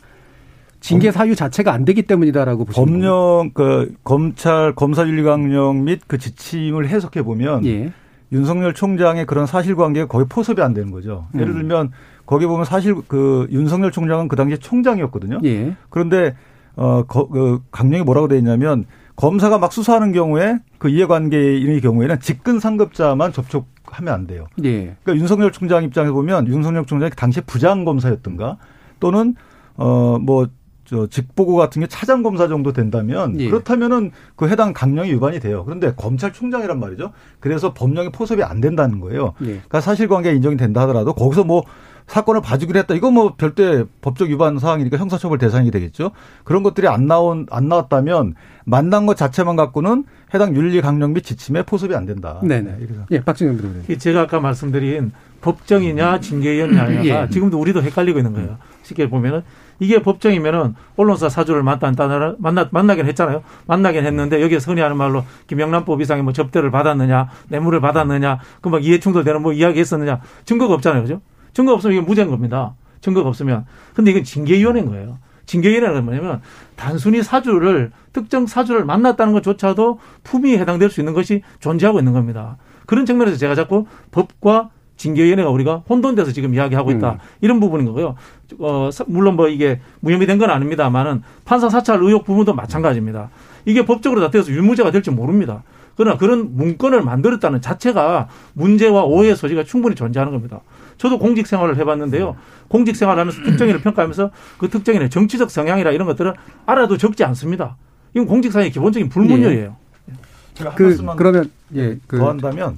[0.79, 6.17] 징계 사유 자체가 안 되기 때문이다라고 보시는 법령 그 검찰 검사 윤리 강령 및 그
[6.17, 7.91] 지침을 해석해 보면 예.
[8.31, 11.27] 윤석열 총장의 그런 사실관계가 거의 포섭이 안 되는 거죠.
[11.35, 11.53] 예를 음.
[11.53, 11.91] 들면
[12.25, 15.39] 거기 보면 사실 그 윤석열 총장은 그 당시에 총장이었거든요.
[15.43, 15.75] 예.
[15.89, 16.33] 그런데
[16.77, 18.85] 어, 거, 그 강령이 뭐라고 돼 있냐면
[19.21, 24.47] 검사가 막 수사하는 경우에 그 이해관계인의 경우에는 직근 상급자만 접촉하면 안 돼요.
[24.63, 24.95] 예.
[25.03, 28.57] 그러니까 윤석열 총장 입장에 보면 윤석열 총장이 당시에 부장 검사였던가
[28.99, 29.35] 또는
[29.75, 30.47] 어뭐
[30.85, 33.47] 저 직보고 같은 게 차장 검사 정도 된다면 예.
[33.47, 35.65] 그렇다면은 그 해당 강령이 위반이 돼요.
[35.65, 37.11] 그런데 검찰총장이란 말이죠.
[37.39, 39.33] 그래서 법령이 포섭이 안 된다는 거예요.
[39.41, 39.45] 예.
[39.45, 41.63] 그러니까 사실관계 인정이 된다 하더라도 거기서 뭐
[42.07, 42.93] 사건을 봐주기로 했다.
[42.93, 46.11] 이거 뭐 별도의 법적 위반 사항이니까 형사처벌 대상이 되겠죠.
[46.43, 48.35] 그런 것들이 안 나온 안 나왔다면
[48.65, 52.39] 만난 것 자체만 갖고는 해당 윤리 강령 및 지침에 포섭이 안 된다.
[52.43, 52.61] 네네.
[52.61, 53.97] 네, 예, 박진영 부장님.
[53.97, 55.11] 제가 아까 말씀드린
[55.41, 57.29] 법정이냐 징계위원회냐가 예.
[57.29, 58.57] 지금도 우리도 헷갈리고 있는 거예요.
[58.83, 59.41] 쉽게 보면은
[59.79, 63.41] 이게 법정이면은 언론사 사주를 만났다 만나 만나긴 했잖아요.
[63.65, 68.85] 만나긴 했는데 여기에 선의 하는 말로 김영란법 이상의 뭐 접대를 받았느냐, 뇌물을 받았느냐, 그 막
[68.85, 71.21] 이해충돌되는 뭐 이야기했었느냐 증거가 없잖아요, 그죠?
[71.53, 72.75] 증거 없으면 이게 무죄인 겁니다.
[73.01, 73.65] 증거가 없으면.
[73.93, 75.17] 근데 이건 징계위원회인 거예요.
[75.45, 76.41] 징계위원회는 뭐냐면
[76.75, 82.57] 단순히 사주를 특정 사주를 만났다는 것조차도 품위에 해당될 수 있는 것이 존재하고 있는 겁니다.
[82.85, 87.13] 그런 측면에서 제가 자꾸 법과 징계위원회가 우리가 혼돈돼서 지금 이야기하고 있다.
[87.13, 87.17] 음.
[87.41, 88.15] 이런 부분인 거고요.
[88.59, 93.29] 어, 물론 뭐 이게 무혐의 된 건 아닙니다만은 판사 사찰 의혹 부분도 마찬가지입니다.
[93.65, 95.63] 이게 법적으로 다 되어서 유무죄가 될지 모릅니다.
[95.95, 100.61] 그러나 그런 문건을 만들었다는 자체가 문제와 오해의 소지가 충분히 존재하는 겁니다.
[101.01, 102.35] 저도 공직 생활을 해봤는데요.
[102.67, 106.31] 공직 생활하면서 특정인을 평가하면서 그 특정인의 정치적 성향이라 이런 것들을
[106.67, 107.75] 알아도 적지 않습니다.
[108.13, 109.75] 이건 공직사의 기본적인 불문율이에요.
[110.09, 110.13] 예.
[110.53, 112.77] 제가 그, 그러면 예, 그, 더 한다면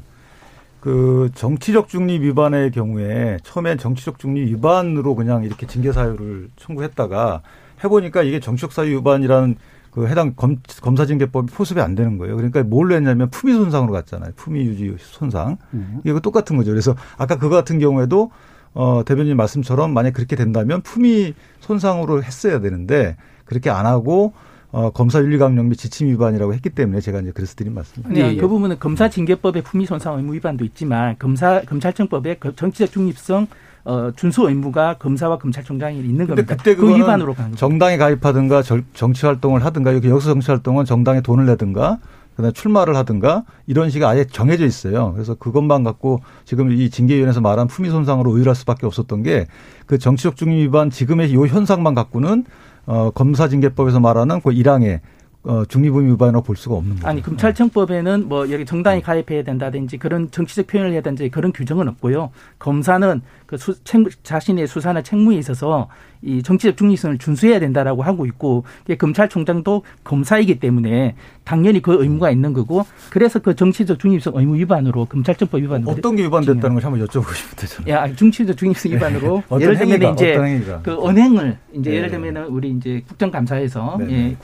[0.79, 7.41] 그 정치적 중립 위반의 경우에 처음엔 정치적 중립 위반으로 그냥 이렇게 징계 사유를 청구했다가
[7.83, 9.57] 해보니까 이게 정치적 사유 위반이라는
[9.93, 12.35] 그 해당 검, 검사징계법이 포섭이 안 되는 거예요.
[12.35, 14.31] 그러니까 뭘로 했냐면 품위 손상으로 갔잖아요.
[14.35, 15.57] 품위 유지 손상.
[15.73, 16.01] 음.
[16.03, 16.71] 이거 똑같은 거죠.
[16.71, 18.31] 그래서 아까 그거 같은 경우에도
[18.73, 24.33] 어, 대변인 말씀처럼 만약 그렇게 된다면 품위 손상으로 했어야 되는데 그렇게 안 하고
[24.71, 28.19] 어, 검사 윤리 강령 및 지침 위반이라고 했기 때문에 제가 이제 그래서 드린 말씀입니다.
[28.19, 28.37] 네, 예, 예.
[28.37, 33.45] 그 부분은 검사 징계법의 품위 손상 의무 위반도 있지만 검사 검찰청법의 그 정치적 중립성
[33.85, 36.55] 어, 준수 의무가 검사와 검찰총장이 있는 겁니다.
[36.55, 38.61] 그때 그 위반으로 간 정당에 가입하든가
[38.93, 41.99] 정치 활동을 하든가 이렇게 여기서 정치 활동은 정당에 돈을 내든가
[42.31, 45.11] 그다음에 출마를 하든가 이런 식이 아예 정해져 있어요.
[45.13, 49.47] 그래서 그것만 갖고 지금 이 징계위원회에서 말한 품위 손상으로 의율할 수밖에 없었던 게
[49.85, 52.45] 그 정치적 중립 위반 지금의 이 현상만 갖고는
[52.85, 54.99] 어 검사징계법에서 말하는 그 1항에
[55.45, 57.07] 어, 중립의무 위반으로 볼 수가 없는 거죠.
[57.07, 59.03] 아니 검찰청법에는 뭐 여기 정당이 네.
[59.03, 62.31] 가입해야 된다든지 그런 정치적 표현을 해야 된다든지 그런 규정은 없고요.
[62.59, 65.89] 검사는 그 수, 책, 자신의 수사나 책무에 있어서
[66.23, 68.63] 이 정치적 중립성을 준수해야 된다라고 하고 있고
[68.97, 75.61] 검찰총장도 검사이기 때문에 당연히 그 의무가 있는 거고 그래서 그 정치적 중립성 의무 위반으로 검찰청법
[75.61, 77.89] 위반 어떤 게 위반됐다는 걸 한번 여쭤보고 싶은데 저는.
[77.89, 78.95] 야 정치적 중립성 네.
[78.95, 79.61] 위반으로 네.
[79.61, 81.97] 예를 들면 이제 그 언행을 이제 네.
[81.97, 84.11] 예를 들면 우리 이제 국정감사에서 네.
[84.11, 84.37] 예,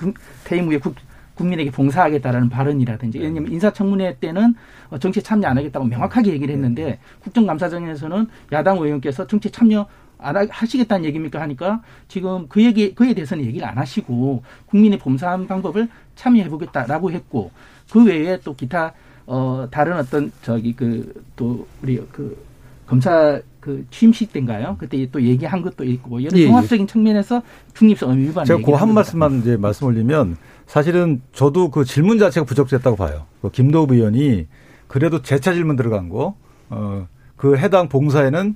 [0.44, 0.96] 퇴임 후에 국,
[1.36, 3.54] 국민에게 봉사하겠다라는 발언이라든지 왜냐하면 네.
[3.54, 4.56] 인사청문회 때는
[5.00, 9.88] 정치 참여 안 하겠다고 명확하게 얘기를 했는데 국정감사장에서는 야당 의원께서 정치 참여
[10.20, 15.88] 안 하시겠다는 얘기입니까 하니까 지금 그 얘기 그에 대해서는 얘기를 안 하시고 국민의 봉사한 방법을
[16.16, 17.52] 참여해 보겠다라고 했고
[17.92, 18.94] 그 외에 또 기타
[19.26, 22.38] 어 다른 어떤 저기 그 또 우리 그
[22.86, 24.76] 검사 그 취임식 때인가요?
[24.80, 26.48] 그때 또 얘기한 것도 있고 여러 예, 예.
[26.48, 27.42] 종합적인 측면에서
[27.74, 32.46] 중립성 의무 위반 제가 그 한 말씀만 이제 말씀 올리면 사실은 저도 그 질문 자체가
[32.46, 33.26] 부적절했다고 봐요.
[33.42, 34.48] 그 김도읍 의원이
[34.88, 36.36] 그래도 재차 질문 들어간 거,
[36.70, 38.56] 어, 그 해당 봉사에는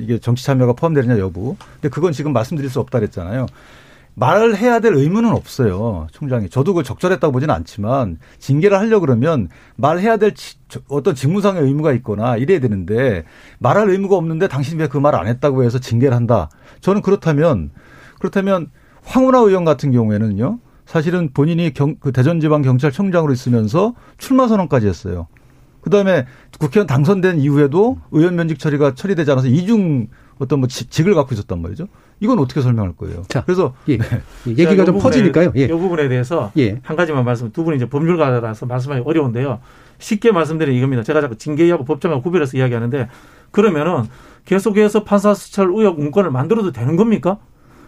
[0.00, 1.56] 이게 정치 참여가 포함되느냐 여부.
[1.74, 3.46] 근데 그건 지금 말씀드릴 수 없다 그랬잖아요.
[4.18, 6.06] 말을 해야 될 의무는 없어요.
[6.10, 6.48] 총장이.
[6.48, 10.32] 저도 그 적절했다고 보지는 않지만 징계를 하려 그러면 말해야 될
[10.88, 13.24] 어떤 직무상의 의무가 있거나 이래야 되는데
[13.58, 16.48] 말할 의무가 없는데 당신이 왜 그 말 안 했다고 해서 징계를 한다.
[16.80, 17.70] 저는 그렇다면
[18.18, 18.70] 그렇다면
[19.04, 20.60] 황운하 의원 같은 경우에는요.
[20.86, 25.26] 사실은 본인이 경, 그 대전지방경찰청장으로 있으면서 출마 선언까지 했어요.
[25.86, 26.26] 그다음에
[26.58, 31.86] 국회의원 당선된 이후에도 의원 면직 처리가 처리되지 않아서 이중 어떤 뭐 직을 갖고 있었단 말이죠.
[32.18, 33.22] 이건 어떻게 설명할 거예요?
[33.28, 33.96] 자, 그래서 예.
[33.96, 34.20] 네.
[34.48, 35.52] 얘기가 좀 퍼지니까요.
[35.54, 35.64] 예.
[35.64, 36.80] 이 부분에 대해서 예.
[36.82, 37.52] 한 가지만 말씀.
[37.52, 39.60] 두 분이 이제 법률가라서 말씀하기 어려운데요.
[39.98, 41.04] 쉽게 말씀드리는 이겁니다.
[41.04, 43.08] 제가 자꾸 징계하고 법정하고 구별해서 이야기하는데
[43.52, 44.08] 그러면은
[44.44, 47.38] 계속해서 판사 수찰 의혹 문건을 만들어도 되는 겁니까?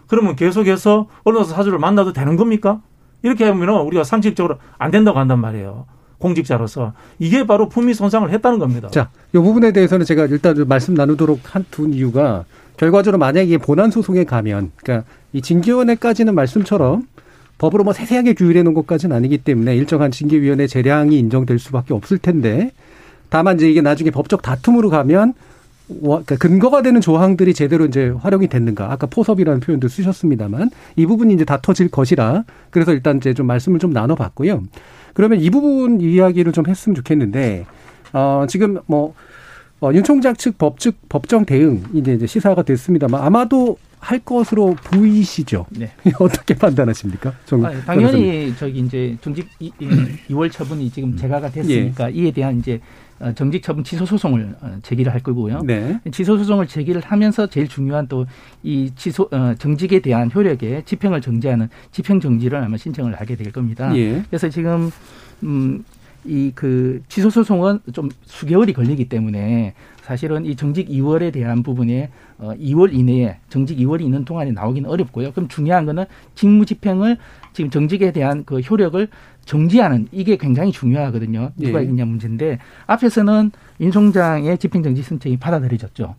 [0.07, 2.81] 그러면 계속해서 언론사 사주를 만나도 되는 겁니까?
[3.25, 5.87] 이렇게 하면 우리가 상식적으로 안 된다고 한단 말이에요.
[6.19, 8.89] 공직자로서 이게 바로 품위 손상을 했다는 겁니다.
[8.91, 12.45] 자, 이 부분에 대해서는 제가 일단 좀 말씀 나누도록 한두 이유가
[12.77, 17.07] 결과적으로 만약에 본안 소송에 가면, 그러니까 이 징계위원회까지는 말씀처럼
[17.59, 22.73] 법으로 뭐 세세하게 규율해 놓은 것까지는 아니기 때문에 일정한 징계위원회 재량이 인정될 수밖에 없을 텐데,
[23.31, 25.35] 다만 이제 이게 나중에 법적 다툼으로 가면
[25.89, 28.93] 그러니까 근거가 되는 조항들이 제대로 이제 활용이 됐는가.
[28.93, 33.79] 아까 포섭이라는 표현도 쓰셨습니다만 이 부분이 이제 다 터질 것이라 그래서 일단 이제 좀 말씀을
[33.79, 34.63] 좀 나눠봤고요.
[35.19, 37.67] 그러면 이 부분 이야기를 좀 했으면 좋겠는데
[38.13, 39.15] 어 지금 뭐
[39.81, 45.67] 어, 윤 총장 측 법측 법정 대응 이제 이제 시사가 됐습니다만 아마도 할 것으로 보이시죠.
[45.71, 45.91] 네.
[46.21, 47.35] 어떻게 판단하십니까?
[47.47, 52.17] 정, 아, 당연히 저기 이제 정직 2 월 처분이 지금 재가가 됐으니까 예.
[52.17, 52.85] 이에 대한 이제 어,
[53.35, 55.61] 정직 처분 취소 소송을 어, 제기를 할 거고요.
[55.65, 56.01] 네.
[56.13, 58.27] 취소 소송을 제기를 하면서 제일 중요한 또
[58.63, 63.95] 이 취소 어, 정직에 대한 효력에 집행을 정지하는 집행 정지를 아마 신청을 하게 될 겁니다.
[63.97, 64.23] 예.
[64.29, 64.91] 그래서 지금
[65.43, 65.85] 음
[66.25, 72.53] 이 그 취소 소송은 좀 수개월이 걸리기 때문에 사실은 이 정직 2월에 대한 부분에 어
[72.59, 75.31] 2월 이내에 정직 2월이 있는 동안에 나오기는 어렵고요.
[75.33, 76.05] 그럼 중요한 거는
[76.35, 77.19] 직무 집행을
[77.59, 79.09] 지금 정직에 대한 그 효력을
[79.45, 81.51] 정지하는 이게 굉장히 중요하거든요.
[81.57, 81.85] 누가 예.
[81.85, 86.15] 이기냐 문제인데 앞에서는 윤 총장의 집행정지 신청이 받아들여졌죠.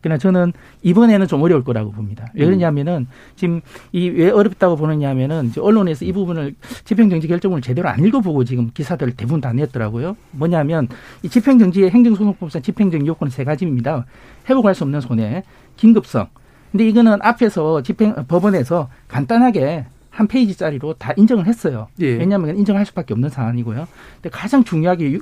[0.00, 0.52] 그러나 저는
[0.82, 2.30] 이번에는 좀 어려울 거라고 봅니다.
[2.34, 6.54] 왜 그러냐면은 지금 이 왜 어렵다고 보느냐면은 언론에서 이 부분을
[6.84, 10.16] 집행정지 결정을 제대로 안 읽어보고 지금 기사들 대부분 다 냈더라고요.
[10.30, 10.86] 뭐냐면
[11.24, 14.06] 이 집행정지의 행정소송법상 집행정지 요건은 세 가지입니다.
[14.48, 15.42] 회복할 수 없는 손해,
[15.76, 16.28] 긴급성.
[16.70, 21.88] 근데 이거는 앞에서 집행 법원에서 간단하게 한 페이지짜리로 다 인정을 했어요.
[22.00, 22.14] 예.
[22.14, 23.88] 왜냐하면 인정할 수밖에 없는 사안이고요.
[24.14, 25.18] 근데 가장 중요하게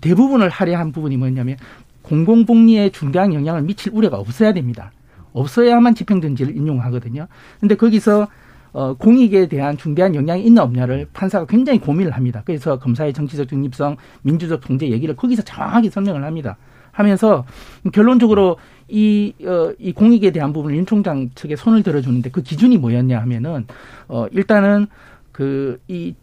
[0.00, 1.56] 대부분을 할애한 부분이 뭐냐면
[2.02, 4.90] 공공복리에 중대한 영향을 미칠 우려가 없어야 됩니다.
[5.32, 7.28] 없어야만 집행정지를 인용하거든요.
[7.60, 8.26] 근데 거기서
[8.72, 12.42] 어, 공익에 대한 중대한 영향이 있나 없냐를 판사가 굉장히 고민을 합니다.
[12.44, 16.56] 그래서 검사의 정치적 중립성, 민주적 통제 얘기를 거기서 정확하게 설명을 합니다.
[16.90, 17.44] 하면서
[17.92, 18.56] 결론적으로
[18.88, 23.66] 이, 어, 이 공익에 대한 부분을 윤 총장 측에 손을 들어주는데 그 기준이 뭐였냐 하면은,
[24.08, 24.86] 어, 일단은
[25.32, 26.14] 그, 이,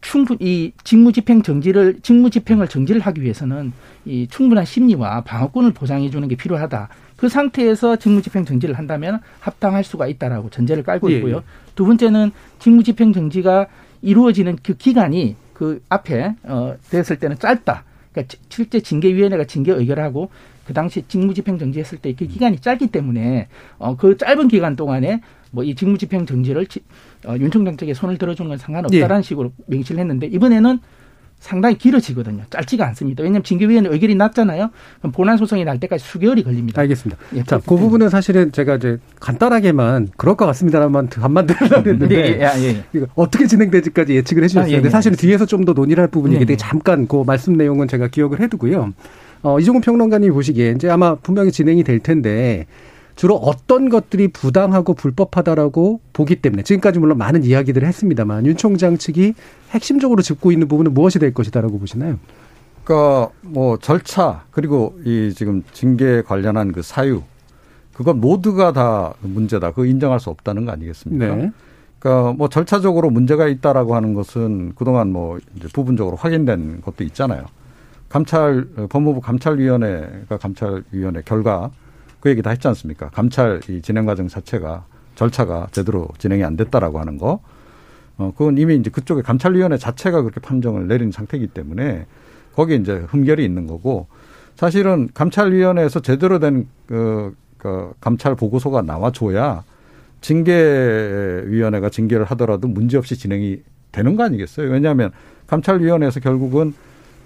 [0.00, 3.72] 충분, 히 직무 집행 정지를, 직무 집행을 정지를 하기 위해서는
[4.06, 6.88] 이 충분한 심리와 방어권을 보장해 주는 게 필요하다.
[7.16, 11.36] 그 상태에서 직무 집행 정지를 한다면 합당할 수가 있다라고 전제를 깔고 예, 있고요.
[11.36, 11.40] 예.
[11.74, 13.66] 두 번째는 직무 집행 정지가
[14.00, 17.84] 이루어지는 그 기간이 그 앞에 어 됐을 때는 짧다.
[18.12, 20.30] 그러니까 실제 징계위원회가 징계 의결하고
[20.70, 25.64] 그 당시 직무집행 정지했을 때 그 기간이 짧기 때문에 어 그 짧은 기간 동안에 뭐
[25.64, 26.64] 이 직무집행 정지를
[27.26, 29.22] 어, 윤 총장 측에 손을 들어주는 건 상관없다라는 예.
[29.22, 30.78] 식으로 명시를 했는데 이번에는
[31.40, 32.42] 상당히 길어지거든요.
[32.50, 33.22] 짧지가 않습니다.
[33.22, 34.70] 왜냐하면 징계위원회 의결이 났잖아요.
[34.98, 36.82] 그럼 본안 소송이 날 때까지 수개월이 걸립니다.
[36.82, 37.20] 알겠습니다.
[37.34, 42.50] 예, 자, 그 부분은 사실은 제가 이제 간단하게만 그럴 것 같습니다만 한만 들으려고 했는데 예,
[42.58, 43.06] 예, 예.
[43.14, 44.70] 어떻게 진행될지까지 예측을 해주셨어요.
[44.70, 44.90] 아, 예, 데 예.
[44.90, 48.92] 사실은 뒤에서 좀 더 논의를 할 부분이기 때문에 잠깐 그 말씀 내용은 제가 기억을 해두고요.
[49.42, 52.66] 어, 이종훈 평론가님 보시기에 이제 아마 분명히 진행이 될 텐데
[53.16, 59.34] 주로 어떤 것들이 부당하고 불법하다라고 보기 때문에 지금까지 물론 많은 이야기들을 했습니다만 윤 총장 측이
[59.70, 62.18] 핵심적으로 짚고 있는 부분은 무엇이 될 것이다라고 보시나요?
[62.84, 67.22] 그러니까 뭐 절차 그리고 이 지금 징계 관련한 그 사유
[67.92, 69.72] 그건 모두가 다 문제다.
[69.72, 71.34] 그 인정할 수 없다는 거 아니겠습니까?
[71.34, 71.50] 네.
[71.98, 77.44] 그러니까 뭐 절차적으로 문제가 있다라고 하는 것은 그동안 뭐 이제 부분적으로 확인된 것도 있잖아요.
[78.10, 81.70] 감찰 법무부 감찰위원회가 감찰위원회 결과
[82.18, 83.08] 그 얘기 다 했지 않습니까?
[83.10, 87.40] 감찰 이 진행 과정 자체가 절차가 제대로 진행이 안 됐다라고 하는 거.
[88.18, 92.06] 어, 그건 이미 이제 그쪽에 감찰위원회 자체가 그렇게 판정을 내린 상태이기 때문에
[92.54, 94.08] 거기에 이제 흠결이 있는 거고
[94.56, 99.62] 사실은 감찰위원회에서 제대로 된 그, 그 감찰 보고서가 나와줘야
[100.20, 104.68] 징계위원회가 징계를 하더라도 문제없이 진행이 되는 거 아니겠어요?
[104.68, 105.12] 왜냐하면
[105.46, 106.74] 감찰위원회에서 결국은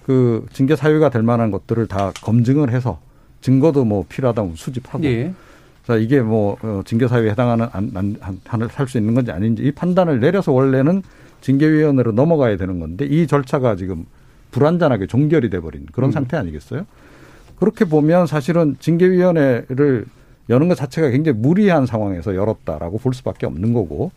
[0.05, 3.01] 그 징계 사유가 될 만한 것들을 다 검증을 해서
[3.41, 5.05] 증거도 뭐 필요하다면 수집하고.
[5.05, 5.33] 예.
[5.87, 10.19] 자, 이게 뭐 어, 징계 사유에 해당하는 안안을 할 수 있는 건지 아닌지 이 판단을
[10.21, 11.03] 내려서 원래는
[11.43, 14.07] 징계위원회로 넘어가야 되는 건데 이 절차가 지금
[14.51, 16.13] 불완전하게 종결이 돼 버린 그런 음.
[16.13, 16.87] 상태 아니겠어요?
[17.57, 20.07] 그렇게 보면 사실은 징계위원회를
[20.49, 24.11] 여는 것 자체가 굉장히 무리한 상황에서 열었다라고 볼 수밖에 없는 거고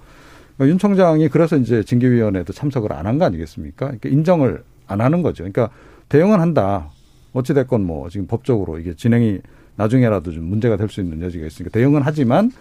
[0.56, 3.88] 그러니까 윤 총장이 그래서 이제 징계위원회도 참석을 안 한 거 아니겠습니까?
[3.88, 5.44] 그러니까 인정을 안 하는 거죠.
[5.44, 5.70] 그러니까
[6.10, 6.90] 대응은 한다.
[7.34, 9.40] 어찌됐건 뭐 지금 법적으로 이게 진행이
[9.76, 12.52] 나중에라도 좀 문제가 될 수 있는 여지가 있으니까 대응은 하지만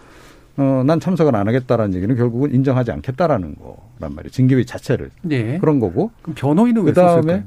[0.57, 4.31] 어, 난 참석을 안 하겠다라는 얘기는 결국은 인정하지 않겠다라는 거란 말이에요.
[4.31, 5.11] 징계위 자체를.
[5.21, 5.57] 네.
[5.59, 6.11] 그런 거고.
[6.21, 7.43] 그럼 변호인은 그 다음에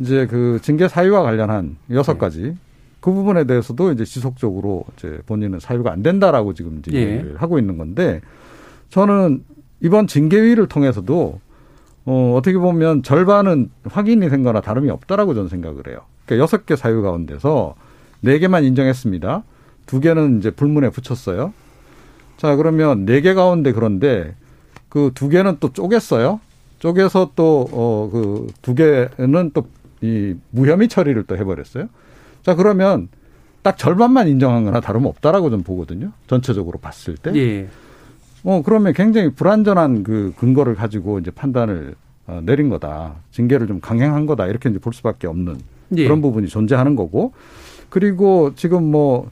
[0.00, 2.18] 이제 그 징계 사유와 관련한 여섯 네.
[2.18, 2.56] 가지
[3.00, 7.34] 그 부분에 대해서도 이제 지속적으로 이제 본인은 사유가 안 된다라고 지금 이제 예.
[7.36, 8.20] 하고 있는 건데
[8.90, 9.44] 저는
[9.80, 11.40] 이번 징계위를 통해서도
[12.10, 15.98] 어, 어떻게 보면 절반은 확인이 된 거나 다름이 없다라고 저는 생각을 해요.
[16.24, 17.74] 그러니까 여섯 개 사유 가운데서
[18.22, 19.42] 네 개만 인정했습니다.
[19.84, 21.52] 두 개는 이제 불문에 붙였어요.
[22.38, 24.34] 자, 그러면 네 개 가운데 그런데
[24.88, 26.40] 그 두 개는 또 쪼갰어요.
[26.78, 29.66] 쪼개서 또, 어, 그 두 개는 또
[30.00, 31.88] 이 무혐의 처리를 또 해버렸어요.
[32.44, 33.08] 자, 그러면
[33.62, 36.12] 딱 절반만 인정한 거나 다름없다라고 좀 보거든요.
[36.28, 37.32] 전체적으로 봤을 때.
[37.34, 37.68] 예.
[38.44, 41.94] 어, 그러면 굉장히 불완전한 그 근거를 가지고 이제 판단을
[42.26, 43.16] 어, 내린 거다.
[43.30, 44.46] 징계를 좀 강행한 거다.
[44.46, 45.56] 이렇게 이제 볼 수밖에 없는
[45.96, 46.04] 예.
[46.04, 47.32] 그런 부분이 존재하는 거고.
[47.88, 49.30] 그리고 지금 뭐,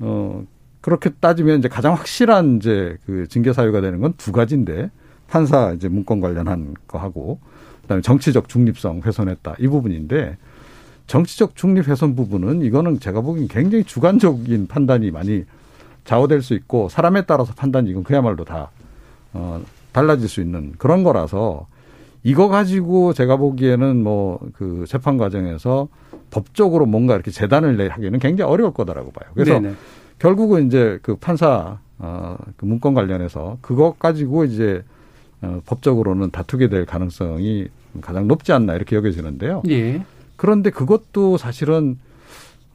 [0.00, 0.44] 어,
[0.80, 4.90] 그렇게 따지면 이제 가장 확실한 이제 그 징계 사유가 되는 건 두 가지인데
[5.26, 7.40] 판사 이제 문건 관련한 거 하고
[7.82, 10.36] 그다음에 정치적 중립성 훼손했다 이 부분인데
[11.08, 15.44] 정치적 중립 훼손 부분은 이거는 제가 보기엔 굉장히 주관적인 판단이 많이
[16.06, 18.70] 좌우될 수 있고 사람에 따라서 판단이 이건 그야말로 다
[19.32, 19.60] 어,
[19.92, 21.66] 달라질 수 있는 그런 거라서
[22.22, 25.88] 이거 가지고 제가 보기에는 뭐 그 재판 과정에서
[26.30, 29.30] 법적으로 뭔가 이렇게 재단을 하기는 굉장히 어려울 거다라고 봐요.
[29.34, 29.74] 그래서 네네.
[30.18, 34.82] 결국은 이제 그 판사 어, 그 문건 관련해서 그것 가지고 이제
[35.42, 37.68] 어, 법적으로는 다투게 될 가능성이
[38.00, 39.62] 가장 높지 않나 이렇게 여겨지는데요.
[39.68, 40.02] 예.
[40.36, 41.98] 그런데 그것도 사실은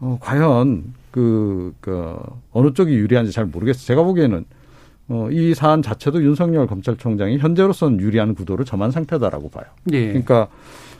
[0.02, 2.18] 어, 과연 그, 그
[2.52, 3.86] 어느 쪽이 유리한지 잘 모르겠어요.
[3.86, 4.45] 제가 보기에는
[5.10, 9.66] 어, 이 사안 자체도 윤석열 검찰총장이 현재로서는 유리한 구도를 점한 상태다라고 봐요.
[9.91, 10.08] 예.
[10.08, 10.47] 그러니까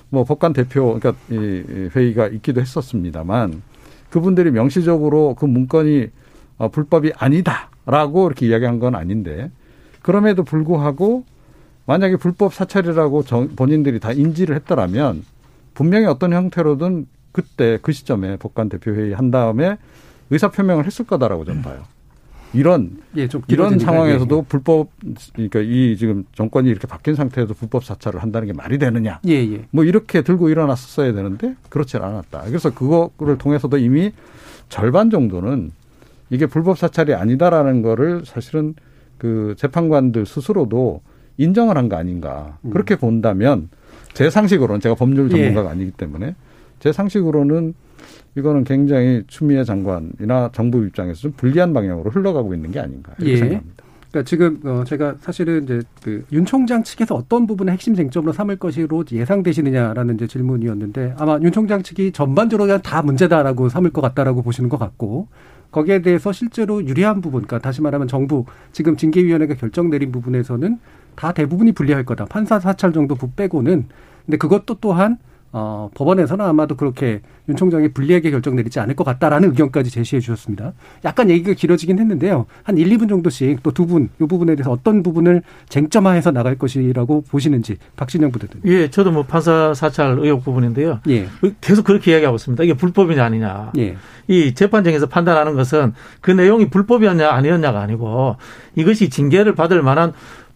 [0.10, 3.62] 뭐 법관 대표 그러니까 이 회의가 있기도 했었습니다만
[4.10, 6.08] 그분들이 명시적으로 그 문건이
[6.58, 9.49] 어, 불법이 아니다라고 이렇게 이야기한 건 아닌데
[10.02, 11.26] 그럼에도 불구하고
[11.86, 15.24] 만약에 불법 사찰이라고 정, 본인들이 다 인지를 했더라면
[15.74, 19.78] 분명히 어떤 형태로든 그때 그 시점에 법관 대표 회의 한 다음에
[20.30, 21.84] 의사 표명을 했을 거다라고 저는 봐요.
[22.54, 24.44] 이런 예, 이런 상황에서도 예.
[24.48, 24.90] 불법
[25.34, 29.22] 그러니까 이 지금 정권이 이렇게 바뀐 상태에서 불법 사찰을 한다는 게 말이 되느냐?
[29.28, 29.66] 예, 예.
[29.72, 32.44] 뭐 이렇게 들고 일어났었어야 되는데 그렇지 않았다.
[32.48, 34.12] 그래서 그거를 통해서도 이미
[34.68, 35.72] 절반 정도는
[36.30, 38.76] 이게 불법 사찰이 아니다라는 거를 사실은
[39.18, 41.02] 그 재판관들 스스로도
[41.38, 42.58] 인정을 한 거 아닌가.
[42.64, 42.72] 음.
[42.72, 43.70] 그렇게 본다면
[44.14, 45.38] 제 상식으로는 제가 법률 예.
[45.38, 45.72] 전문가가 예.
[45.74, 46.36] 아니기 때문에
[46.82, 47.74] 제 상식으로는
[48.36, 53.38] 이거는 굉장히 추미애 장관이나 정부 입장에서 좀 불리한 방향으로 흘러가고 있는 게 아닌가 이렇게 예.
[53.38, 53.84] 생각합니다.
[54.10, 58.58] 그러니까 지금 어 제가 사실은 이제 그 윤 총장 측에서 어떤 부분을 핵심 쟁점으로 삼을
[58.58, 64.42] 것으로 예상되시느냐라는 이제 질문이었는데 아마 윤 총장 측이 전반적으로 그냥 다 문제다라고 삼을 것 같다라고
[64.42, 65.28] 보시는 것 같고
[65.72, 70.80] 거기에 대해서 실제로 유리한 부분, 그러니까 다시 말하면 정부 지금 징계위원회가 결정 내린 부분에서는
[71.16, 72.26] 다 대부분이 불리할 거다.
[72.26, 73.86] 판사 사찰 정도 부 빼고는
[74.26, 75.18] 근데 그것도 또한
[75.54, 80.74] 어, 법원에서는 아마도 그렇게 윤 총장이 불리하게 결정 내리지 않을 것 같다라는 의견까지 제시해 주셨습니다.
[81.04, 82.45] 약간 얘기가 길어지긴 했는데요.
[82.64, 87.24] 한 1, 2분 정도씩 또 두 분, 이 부분에 대해서 어떤 부분을 쟁점화해서 나갈 것이라고
[87.30, 88.68] 보시는지 박진영 부대표님.
[88.68, 90.99] 예, 저도 뭐 판사 사찰 의혹 부분인데요.
[91.10, 91.28] 예.
[91.62, 92.64] 계속 그렇게 이야기하고 있습니다.
[92.64, 93.72] 이게 불법이냐 아니냐.
[93.80, 93.97] 예.
[94.28, 98.36] 이 재판정에서 판단하는 것은 그 내용이 불법이었냐 아니었냐가 아니고
[98.76, 100.14] 이것이 징계를 받을 만한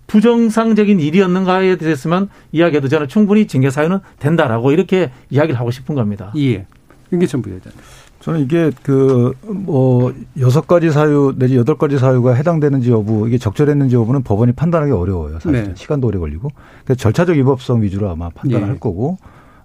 [0.08, 6.32] 부정상적인 일이었는가에 대해서만 이야기해도 저는 충분히 징계 사유는 된다라고 이렇게 이야기를 하고 싶은 겁니다.
[6.38, 6.66] 예.
[7.12, 7.80] 윤기천 부회장님.
[8.22, 13.96] 저는 이게 그 뭐 여섯 가지 사유 내지 여덟 가지 사유가 해당되는지 여부 이게 적절했는지
[13.96, 15.40] 여부는 법원이 판단하기 어려워요.
[15.40, 15.74] 사실 네.
[15.76, 16.50] 시간도 오래 걸리고
[16.84, 18.70] 그래서 절차적 위법성 위주로 아마 판단을 예.
[18.70, 19.18] 할 거고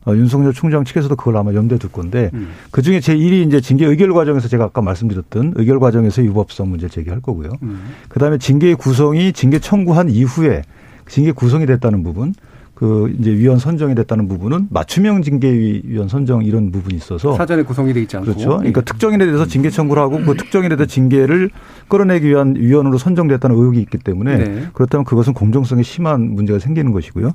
[0.06, 2.50] 어, 윤석열 총장 측에서도 그걸 아마 염두에 둘 건데 음.
[2.70, 6.88] 그 중에 제 1위 이제 징계 의결 과정에서 제가 아까 말씀드렸던 의결 과정에서 위법성 문제
[6.88, 7.50] 제기할 거고요.
[7.62, 7.90] 음.
[8.08, 10.62] 그 다음에 징계 구성이 징계 청구한 이후에
[11.06, 12.34] 징계 구성이 됐다는 부분
[12.80, 18.00] 그 이제 위원 선정이 됐다는 부분은 맞춤형 징계위원 선정 이런 부분이 있어서 사전에 구성이 돼
[18.00, 18.56] 있지 않고 그렇죠.
[18.56, 18.84] 그러니까 예.
[18.86, 21.50] 특정인에 대해서 징계 청구를 하고 그 특정인에 대해서 징계를
[21.88, 24.66] 끌어내기 위한 위원으로 선정됐다는 의혹이 있기 때문에 네.
[24.72, 27.32] 그렇다면 그것은 공정성에 심한 문제가 생기는 것이고요.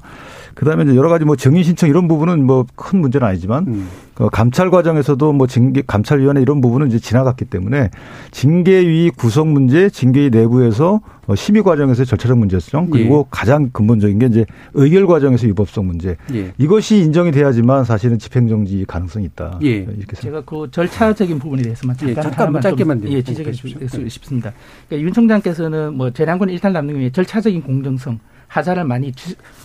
[0.56, 3.88] 그다음에 이제 여러 가지 뭐 증인 신청 이런 부분은 뭐 큰 문제는 아니지만 음.
[4.16, 7.90] 그 감찰 과정에서도 뭐 징계 감찰위원회 이런 부분은 이제 지나갔기 때문에
[8.32, 13.30] 징계위 구성 문제, 징계위 내부에서 어, 심의 과정에서 절차적 문제성 그리고 예.
[13.30, 16.54] 가장 근본적인 게 이제 의결 과정에서 위법성 문제 예.
[16.58, 19.60] 이것이 인정이 돼야지만 사실은 집행정지 가능성이 있다.
[19.64, 19.70] 예.
[19.70, 22.22] 이렇게 제가 그 절차적인 부분에 대해서만 잠깐, 예.
[22.22, 24.08] 잠깐 짧게만 좀, 예, 지적해 주십시오.
[24.08, 24.54] 싶습니다.
[24.88, 28.20] 그러니까 윤 총장께서는 뭐 재량권 일탈 남는 게 절차적인 공정성
[28.58, 29.14] 하자를 많이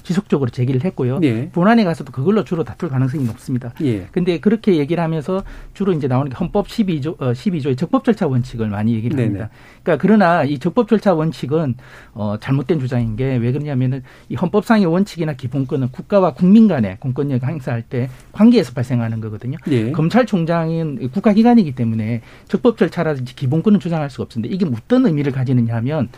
[0.02, 1.20] 지속적으로 제기를 했고요.
[1.22, 1.48] 예.
[1.50, 3.72] 본안에 가서도 그걸로 주로 다툴 가능성이 높습니다.
[3.82, 4.06] 예.
[4.12, 5.42] 근데 그렇게 얘기를 하면서
[5.74, 9.26] 주로 이제 나오는 게 헌법 12조 어, 12조의 적법 절차 원칙을 많이 얘기를 네네.
[9.28, 9.50] 합니다.
[9.82, 11.74] 그러니까 그러나 이 적법 절차 원칙은
[12.14, 17.82] 어 잘못된 주장인 게 왜 그러냐면은 이 헌법상의 원칙이나 기본권은 국가와 국민 간의 공권력 행사할
[17.82, 19.56] 때 관계에서 발생하는 거거든요.
[19.68, 19.92] 예.
[19.92, 24.54] 검찰총장은 국가기관이기 때문에 적법 절차라든지 기본권을 주장할 수가 없습니다.
[24.54, 26.08] 이게 어떤 의미를 가지느냐 하면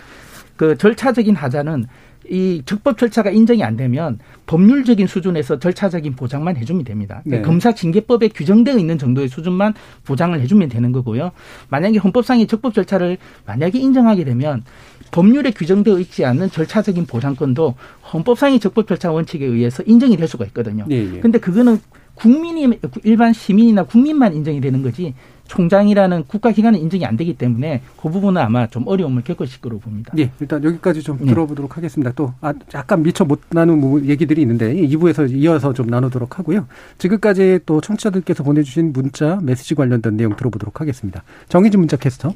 [0.57, 1.87] 그 절차적인 하자는
[2.31, 7.23] 이 적법 절차가 인정이 안 되면 법률적인 수준에서 절차적인 보장만 해주면 됩니다.
[7.25, 7.43] 네.
[7.43, 11.33] 검사 징계법에 규정되어 있는 정도의 수준만 보장을 해주면 되는 거고요.
[11.69, 14.65] 만약에 헌법상의 적법 절차를 만약에 인정하게 되면
[15.11, 17.75] 법률에 규정되어 있지 않는 절차적인 보장권도
[18.13, 20.85] 헌법상의 적법 절차 원칙에 의해서 인정이 될 수가 있거든요.
[20.89, 21.39] 그런데 네, 네.
[21.39, 21.79] 그거는
[22.15, 22.69] 국민이
[23.05, 25.15] 일반 시민이나 국민만 인정이 되는 거지
[25.53, 30.11] 총장이라는 국가기관은 인정이 안 되기 때문에 그 부분은 아마 좀 어려움을 겪으실 거로 봅니다.
[30.15, 31.27] 네, 일단 여기까지 좀 네.
[31.27, 32.11] 들어보도록 하겠습니다.
[32.17, 36.67] 또 아, 약간 미처 못 나눈 뭐 얘기들이 있는데 2부에서 이어서 좀 나누도록 하고요.
[36.97, 41.23] 지금까지 또 청취자들께서 보내주신 문자, 메시지 관련된 내용 들어보도록 하겠습니다.
[41.51, 42.33] 정희진 문자 캐스터.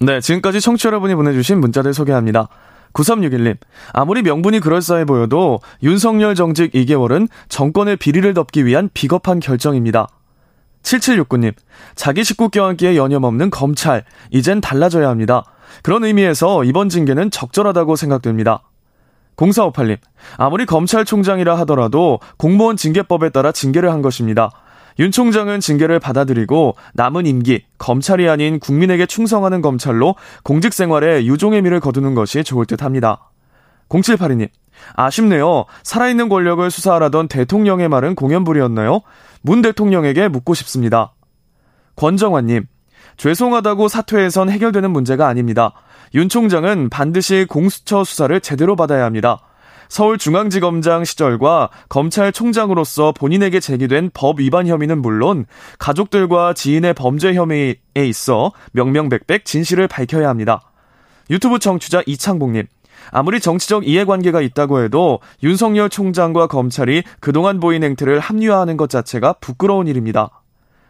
[0.00, 2.48] 네, 지금까지 청취자 여러분이 보내주신 문자들 소개합니다.
[2.94, 3.58] 9361님,
[3.92, 10.08] 아무리 명분이 그럴싸해 보여도 윤석열 정직 2개월은 정권의 비리를 덮기 위한 비겁한 결정입니다.
[10.82, 11.52] 7769님,
[11.94, 15.44] 자기 식구 껴안기에 여념 없는 검찰, 이젠 달라져야 합니다.
[15.82, 18.62] 그런 의미에서 이번 징계는 적절하다고 생각됩니다.
[19.36, 19.98] 0458님,
[20.36, 24.50] 아무리 검찰총장이라 하더라도 공무원 징계법에 따라 징계를 한 것입니다.
[24.98, 31.80] 윤 총장은 징계를 받아들이고 남은 임기, 검찰이 아닌 국민에게 충성하는 검찰로 공직 생활에 유종의 미를
[31.80, 33.30] 거두는 것이 좋을 듯 합니다.
[33.88, 34.48] 0782님,
[34.94, 35.64] 아쉽네요.
[35.82, 39.00] 살아있는 권력을 수사하라던 대통령의 말은 공연불이었나요?
[39.42, 41.14] 문 대통령에게 묻고 싶습니다.
[41.96, 42.66] 권정환님,
[43.16, 45.72] 죄송하다고 사퇴해선 해결되는 문제가 아닙니다.
[46.14, 49.40] 윤 총장은 반드시 공수처 수사를 제대로 받아야 합니다.
[49.88, 55.46] 서울중앙지검장 시절과 검찰총장으로서 본인에게 제기된 법 위반 혐의는 물론
[55.78, 60.62] 가족들과 지인의 범죄 혐의에 있어 명명백백 진실을 밝혀야 합니다.
[61.28, 62.66] 유튜브 청취자 이창봉님,
[63.10, 69.86] 아무리 정치적 이해관계가 있다고 해도 윤석열 총장과 검찰이 그동안 보인 행태를 합리화하는 것 자체가 부끄러운
[69.86, 70.42] 일입니다.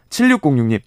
[0.09, 0.81] 7606님,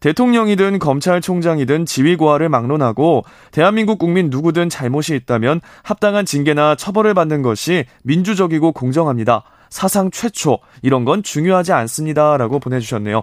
[0.00, 8.72] 대통령이든 검찰총장이든 지위고하를 막론하고 대한민국 국민 누구든 잘못이 있다면 합당한 징계나 처벌을 받는 것이 민주적이고
[8.72, 9.44] 공정합니다.
[9.68, 13.22] 사상 최초 이런 건 중요하지 않습니다라고 보내주셨네요.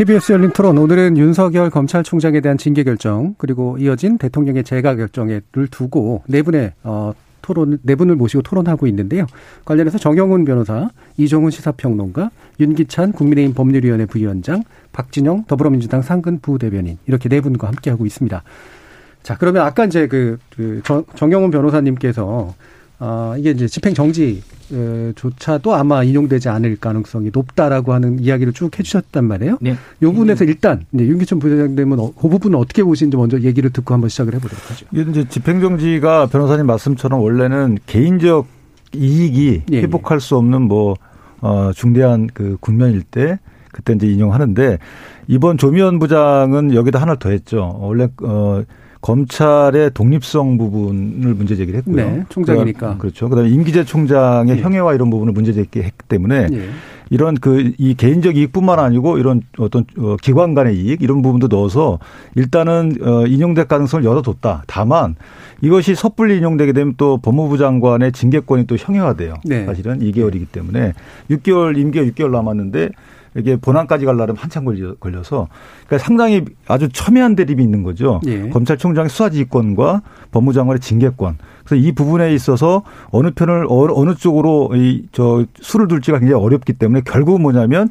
[0.00, 6.22] KBS 열린 토론 오늘은 윤석열 검찰총장에 대한 징계 결정 그리고 이어진 대통령의 재가 결정을 두고
[6.26, 9.26] 네 분의 어, 토론 네 분을 모시고 토론하고 있는데요.
[9.66, 10.88] 관련해서 정영훈 변호사,
[11.18, 18.06] 이종훈 시사평론가, 윤기찬 국민의힘 법률위원회 부위원장, 박진영 더불어민주당 상근 부대변인 이렇게 네 분과 함께 하고
[18.06, 18.42] 있습니다.
[19.22, 20.80] 자 그러면 아까 이제 그, 그
[21.14, 22.54] 정영훈 변호사님께서
[23.00, 24.42] 아, 이게 이제 집행 정지
[25.16, 29.58] 조차도 아마 인용되지 않을 가능성이 높다라고 하는 이야기를 쭉 해주셨단 말이에요.
[29.60, 29.72] 네.
[29.72, 34.10] 이 부분에서 일단 이제 윤기춘 부장님은 어, 그 부분은 어떻게 보시는지 먼저 얘기를 듣고 한번
[34.10, 34.86] 시작을 해보도록 하죠.
[34.92, 38.46] 이게 이제 집행 정지가 변호사님 말씀처럼 원래는 개인적
[38.94, 39.82] 이익이 예, 예.
[39.82, 40.96] 회복할 수 없는 뭐
[41.40, 43.40] 어, 중대한 그 국면일 때
[43.72, 44.78] 그때 이제 인용하는데
[45.26, 47.76] 이번 조미연 부장은 여기다 하나 더 했죠.
[47.80, 48.62] 원래 어
[49.00, 51.96] 검찰의 독립성 부분을 문제 제기를 했고요.
[51.96, 52.98] 네, 총장이니까.
[52.98, 53.28] 그렇죠.
[53.28, 54.62] 그다음에 임기재 총장의 네.
[54.62, 56.68] 형해와 이런 부분을 문제 제기했기 때문에 네.
[57.10, 61.98] 이런 그 이 개인적 이익뿐만 아니고 이런 어떤 어, 기관 간의 이익 이런 부분도 넣어서
[62.34, 64.64] 일단은 어 인용될 가능성을 열어뒀다.
[64.66, 65.16] 다만
[65.60, 69.34] 이것이 섣불리 인용되게 되면 또 법무부 장관의 징계권이 또 형해화돼요.
[69.44, 69.66] 네.
[69.66, 70.92] 사실은 2개월이기 때문에
[71.30, 72.90] 6개월 임기가 6개월 남았는데
[73.36, 75.48] 이게 본안까지 가려면 한참 걸려, 걸려 서
[75.86, 78.20] 그러니까 상당히 아주 첨예한 대립이 있는 거죠.
[78.26, 78.48] 예.
[78.48, 80.02] 검찰총장의 수사지휘권과
[80.32, 81.38] 법무장관의 징계권.
[81.64, 87.02] 그래서 이 부분에 있어서 어느 편을 어느 쪽으로 이 저 수를 둘지가 굉장히 어렵기 때문에
[87.04, 87.88] 결국은 뭐냐면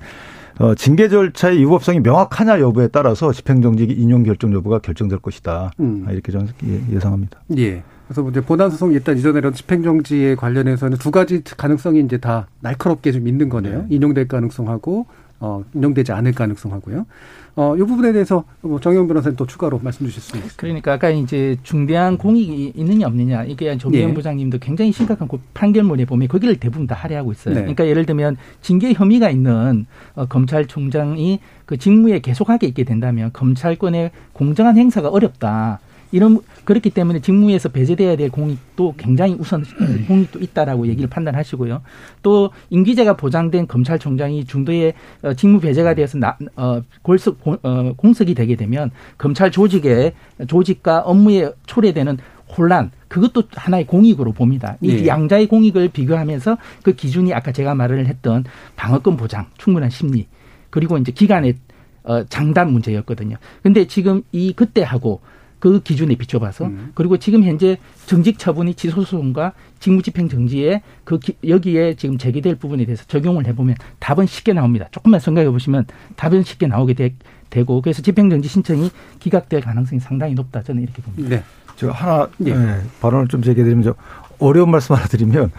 [0.60, 5.72] 어, 징계 절차의 위법성이 명확하냐 여부에 따라서 집행정지 인용 결정 여부가 결정될 것이다.
[5.80, 6.06] 음.
[6.10, 7.40] 이렇게 저는 예, 예상합니다.
[7.58, 7.82] 예.
[8.08, 12.48] 그래서 뭐 이제 본안 소송 일단 이전에 이런 집행정지에 관련해서는 두 가지 가능성이 이제 다
[12.62, 13.80] 날카롭게 좀 있는 거네요.
[13.82, 13.86] 네.
[13.90, 15.06] 인용될 가능성하고
[15.40, 17.06] 어, 인용되지 않을 가능성하고요.
[17.56, 20.54] 어, 이 부분에 대해서 뭐 정영 변호사님 또 추가로 말씀 주실 수 있습니다.
[20.58, 24.14] 그러니까 아까 이제 중대한 공익이 있느냐 없느냐 이게 정의영 예.
[24.14, 27.56] 부장님도 굉장히 심각한 판결문에 보면 거기를 대부분 다 할애하고 있어요.
[27.56, 27.62] 네.
[27.62, 29.86] 그러니까 예를 들면 징계 혐의가 있는
[30.16, 35.80] 어, 검찰총장이 그 직무에 계속하게 있게 된다면 검찰권의 공정한 행사가 어렵다.
[36.12, 39.64] 이런 그렇기 때문에 직무에서 배제돼야 될 공익도 굉장히 우선
[40.08, 41.82] 공익도 있다라고 얘기를 판단하시고요.
[42.24, 48.56] 또 임기제가 보장된 검찰총장이 중도에 어, 직무 배제가 되어서 나, 어, 골석 어, 공석이 되게
[48.56, 50.14] 되면 검찰 조직의
[50.48, 52.18] 조직과 업무에 초래되는
[52.58, 54.76] 혼란 그것도 하나의 공익으로 봅니다.
[54.82, 55.08] 이 네.
[55.08, 58.44] 양자의 공익을 비교하면서 그 기준이 아까 제가 말을 했던
[58.76, 60.28] 방어권 보장, 충분한 심리
[60.70, 61.56] 그리고 이제 기간의
[62.04, 63.38] 어, 장단 문제였거든요.
[63.62, 65.22] 근데 지금 이 그때하고
[65.60, 66.92] 그 기준에 비춰봐서 음.
[66.96, 72.86] 그리고 지금 현재 정직 처분이 취소 소송과 직무집행 정지에 그 기, 여기에 지금 제기될 부분에
[72.86, 74.88] 대해서 적용을 해보면 답은 쉽게 나옵니다.
[74.92, 75.86] 조금만 생각해 보시면
[76.16, 76.94] 답은 쉽게 나오게
[77.50, 78.90] 되, 고 그래서 집행정지 신청이
[79.20, 81.36] 기각될 가능성이 상당히 높다 저는 이렇게 봅니다.
[81.36, 81.44] 네.
[81.76, 82.54] 저 하나 네.
[82.54, 83.94] 네, 발언을 좀 제기드리면 좀
[84.38, 85.52] 어려운 말씀 하나 드리면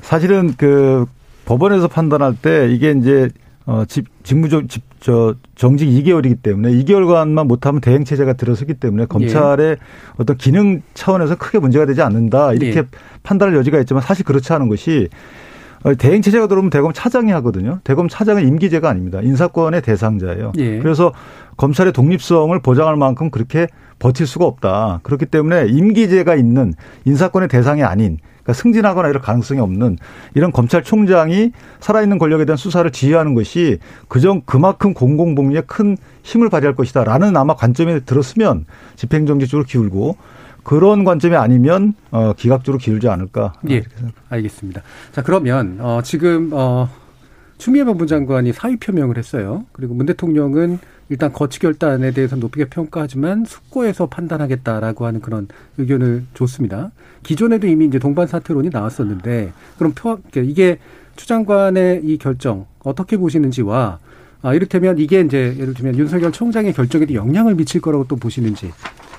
[0.00, 1.06] 사실은 그
[1.44, 3.30] 법원에서 판단할 때 이게 이제
[3.68, 9.66] 어, 집, 직무적, 집, 저, 정직 2개월이기 때문에 2개월간만 못하면 대행 체제가 들어서기 때문에 검찰의
[9.72, 9.76] 예.
[10.16, 12.54] 어떤 기능 차원에서 크게 문제가 되지 않는다.
[12.54, 12.84] 이렇게 예.
[13.22, 15.10] 판단할 여지가 있지만 사실 그렇지 않은 것이
[15.84, 17.80] 어, 대행 체제가 들어오면 대검 차장이 하거든요.
[17.84, 19.20] 대검 차장은 임기제가 아닙니다.
[19.20, 20.52] 인사권의 대상자예요.
[20.56, 20.78] 예.
[20.78, 21.12] 그래서
[21.58, 23.66] 검찰의 독립성을 보장할 만큼 그렇게
[23.98, 25.00] 버틸 수가 없다.
[25.02, 26.72] 그렇기 때문에 임기제가 있는
[27.04, 28.16] 인사권의 대상이 아닌
[28.48, 29.98] 그러니까 승진하거나 이럴 가능성이 없는
[30.34, 33.78] 이런 검찰총장이 살아있는 권력에 대한 수사를 지휘하는 것이
[34.08, 38.64] 그정 그만큼 공공복리에 큰 힘을 발휘할 것이다라는 아마 관점에 들었으면
[38.96, 40.16] 집행정지 쪽으로 기울고
[40.62, 43.54] 그런 관점이 아니면 어 기각적으로 기울지 않을까.
[43.70, 43.82] 예,
[44.28, 44.82] 알겠습니다.
[45.12, 46.88] 자 그러면 어 지금 어
[47.58, 49.64] 추미애 법무장관이 사의 표명을 했어요.
[49.72, 50.78] 그리고 문 대통령은
[51.10, 55.48] 일단 거치 결단에 대해서 높게 평가하지만 숙고해서 판단하겠다라고 하는 그런
[55.78, 56.90] 의견을 줬습니다.
[57.22, 60.78] 기존에도 이미 이제 동반 사퇴론이 나왔었는데 그럼 표, 이게
[61.16, 63.98] 추 장관의 이 결정 어떻게 보시는지와
[64.42, 68.70] 아, 이를테면 이게 이제 예를 들면 윤석열 총장의 결정에도 영향을 미칠 거라고 또 보시는지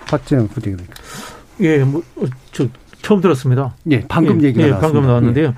[0.08, 0.80] 박재영 부대님.
[1.60, 2.02] 예, 뭐,
[2.54, 2.68] 저,
[3.02, 3.76] 처음 들었습니다.
[3.92, 4.94] 예, 방금 예, 얘기가 예, 나왔습니다.
[4.94, 5.48] 방금 나왔는데요.
[5.48, 5.54] 예.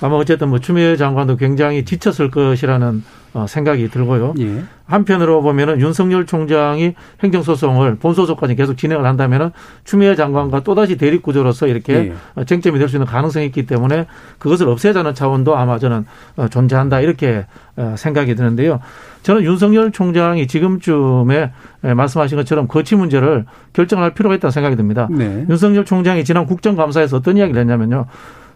[0.00, 3.02] 아마 어쨌든 뭐 추미애 장관도 굉장히 지쳤을 것이라는
[3.36, 4.32] 어, 생각이 들고요.
[4.38, 4.62] 예.
[4.86, 9.50] 한편으로 보면은 윤석열 총장이 행정소송을 본소속까지 계속 진행을 한다면은
[9.84, 12.44] 추미애 장관과 또다시 대립 구조로서 이렇게 예.
[12.44, 14.06] 쟁점이 될 수 있는 가능성이 있기 때문에
[14.38, 17.44] 그것을 없애자는 차원도 아마 저는 어, 존재한다 이렇게
[17.76, 18.80] 어, 생각이 드는데요.
[19.22, 23.44] 저는 윤석열 총장이 지금쯤에 말씀하신 것처럼 거치 문제를
[23.74, 25.08] 결정할 필요가 있다고 생각이 듭니다.
[25.10, 25.44] 네.
[25.50, 28.06] 윤석열 총장이 지난 국정감사에서 어떤 이야기를 했냐면요.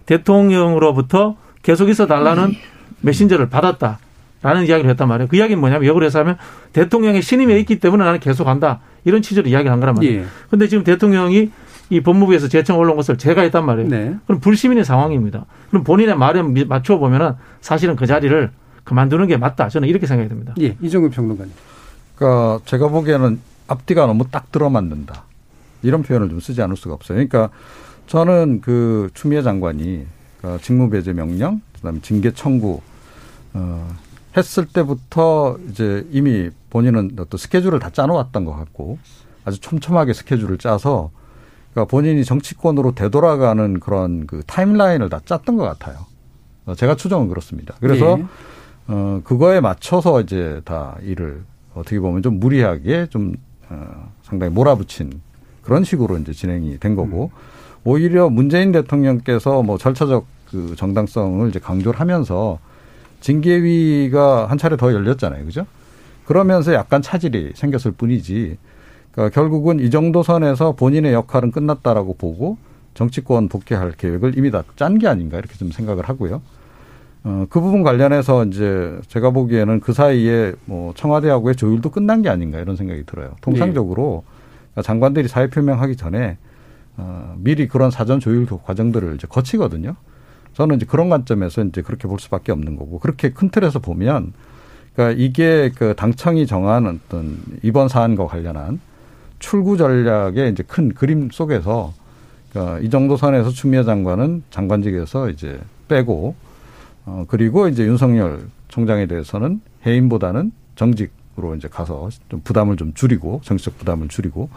[0.06, 2.54] 대통령으로부터 계속 있어 달라는
[3.00, 3.98] 메신저를 받았다.
[4.42, 5.28] 라는 이야기를 했단 말이에요.
[5.28, 6.38] 그 이야기는 뭐냐면 역으로 해서 하면
[6.72, 8.80] 대통령의 신임에 있기 때문에 나는 계속 한다.
[9.04, 10.20] 이런 취지로 이야기를 한 거란 말이에요.
[10.22, 10.24] 예.
[10.48, 11.50] 근데 지금 대통령이
[11.90, 13.88] 이 법무부에서 제청 올라온 것을 제가 했단 말이에요.
[13.90, 14.16] 네.
[14.26, 15.44] 그럼 불시민의 상황입니다.
[15.68, 18.50] 그럼 본인의 말에 맞춰 보면은 사실은 그 자리를
[18.84, 19.68] 그만두는 게 맞다.
[19.68, 20.54] 저는 이렇게 생각이 듭니다.
[20.60, 21.52] 예, 이정근 평론가님.
[22.16, 25.24] 그러니까 제가 보기에는 앞뒤가 너무 딱 들어맞는다.
[25.82, 27.16] 이런 표현을 좀 쓰지 않을 수가 없어요.
[27.16, 27.50] 그러니까
[28.10, 30.04] 저는 그 추미애 장관이
[30.38, 32.80] 그러니까 직무배제 명령, 그다음에 징계 청구
[33.54, 33.88] 어,
[34.36, 38.98] 했을 때부터 이제 이미 본인은 어떤 스케줄을 다 짜놓았던 것 같고
[39.44, 41.12] 아주 촘촘하게 스케줄을 짜서
[41.72, 46.04] 그러니까 본인이 정치권으로 되돌아가는 그런 그 타임라인을 다 짰던 것 같아요.
[46.66, 47.76] 어, 제가 추정은 그렇습니다.
[47.78, 48.26] 그래서 네.
[48.88, 51.44] 어 그거에 맞춰서 이제 다 일을
[51.76, 53.36] 어떻게 보면 좀 무리하게 좀
[53.68, 55.20] 어, 상당히 몰아붙인
[55.62, 57.59] 그런 식으로 이제 진행이 된 거고 음.
[57.84, 62.58] 오히려 문재인 대통령께서 뭐 절차적 그 정당성을 이제 강조를 하면서
[63.20, 65.44] 징계위가 한 차례 더 열렸잖아요.
[65.44, 65.66] 그죠?
[66.24, 68.56] 그러면서 약간 차질이 생겼을 뿐이지.
[69.12, 72.56] 그러니까 결국은 이 정도 선에서 본인의 역할은 끝났다라고 보고
[72.94, 76.42] 정치권 복귀할 계획을 이미 다 짠 게 아닌가 이렇게 좀 생각을 하고요.
[77.22, 82.58] 어, 그 부분 관련해서 이제 제가 보기에는 그 사이에 뭐 청와대하고의 조율도 끝난 게 아닌가
[82.58, 83.32] 이런 생각이 들어요.
[83.42, 84.24] 통상적으로
[84.74, 84.82] 네.
[84.82, 86.38] 장관들이 사회 표명하기 전에
[87.00, 89.96] 어, 미리 그런 사전 조율 과정들을 이제 거치거든요.
[90.52, 94.34] 저는 이제 그런 관점에서 이제 그렇게 볼 수밖에 없는 거고 그렇게 큰 틀에서 보면
[94.94, 98.80] 그러니까 이게 그 당청이 정한 어떤 이번 사안과 관련한
[99.38, 101.94] 출구 전략의 이제 큰 그림 속에서
[102.50, 106.34] 그러니까 이 정도 선에서 추미애 장관은 장관직에서 이제 빼고
[107.06, 113.78] 어 그리고 이제 윤석열 총장에 대해서는 해임보다는 정직으로 이제 가서 좀 부담을 좀 줄이고 정치적
[113.78, 114.50] 부담을 줄이고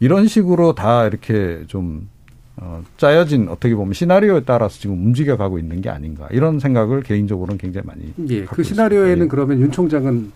[0.00, 2.08] 이런 식으로 다 이렇게 좀
[2.56, 7.58] 어, 짜여진 어떻게 보면 시나리오에 따라서 지금 움직여 가고 있는 게 아닌가 이런 생각을 개인적으로는
[7.58, 9.30] 굉장히 많이 예, 그 시나리오에는 있습니다.
[9.30, 10.32] 그러면 윤 총장은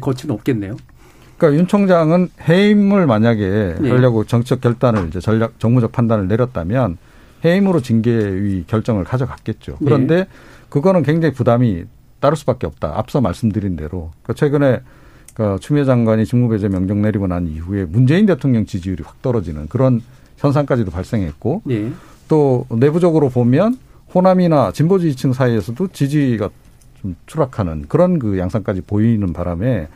[0.00, 0.76] 거치는 없겠네요.
[1.36, 3.90] 그러니까 윤 총장은 해임을 만약에 예.
[3.90, 6.96] 하려고 정치적 결단을 이제 전략 정무적 판단을 내렸다면
[7.44, 9.76] 해임으로 징계위 결정을 가져갔겠죠.
[9.84, 10.26] 그런데 예.
[10.70, 11.84] 그거는 굉장히 부담이
[12.20, 12.94] 따를 수밖에 없다.
[12.96, 14.80] 앞서 말씀드린 대로 그러니까 최근에
[15.36, 20.00] 그 추미애 장관이 직무배제 명령 내리고 난 이후에 문재인 대통령 지지율이 확 떨어지는 그런
[20.38, 21.92] 현상까지도 발생했고 예.
[22.26, 23.76] 또 내부적으로 보면
[24.14, 26.48] 호남이나 진보 지지층 사이에서도 지지가
[27.02, 29.88] 좀 추락하는 그런 그 양상까지 보이는 바람에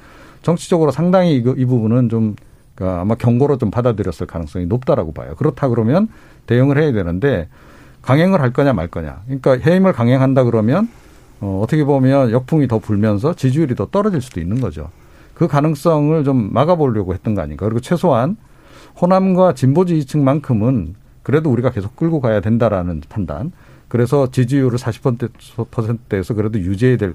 [0.43, 2.37] 정치적으로 상당히 이, 이 부분은 좀
[2.75, 5.35] 그러니까 아마 경고로 좀 받아들였을 가능성이 높다라고 봐요.
[5.37, 6.09] 그렇다 그러면
[6.49, 7.49] 대응을 해야 되는데
[8.03, 9.23] 강행을 할 거냐 말 거냐.
[9.25, 10.91] 그러니까 해임을 강행한다 그러면
[11.41, 14.91] 어, 어떻게 보면 역풍이 더 불면서 지지율이 더 떨어질 수도 있는 거죠.
[15.41, 17.65] 그 가능성을 좀 막아보려고 했던 거 아닌가.
[17.65, 18.37] 그리고 최소한
[19.01, 23.51] 호남과 진보 지지층만큼은 그래도 우리가 계속 끌고 가야 된다라는 판단.
[23.89, 27.15] 그래서 지지율을 40%대에서 그래도 유지해야 될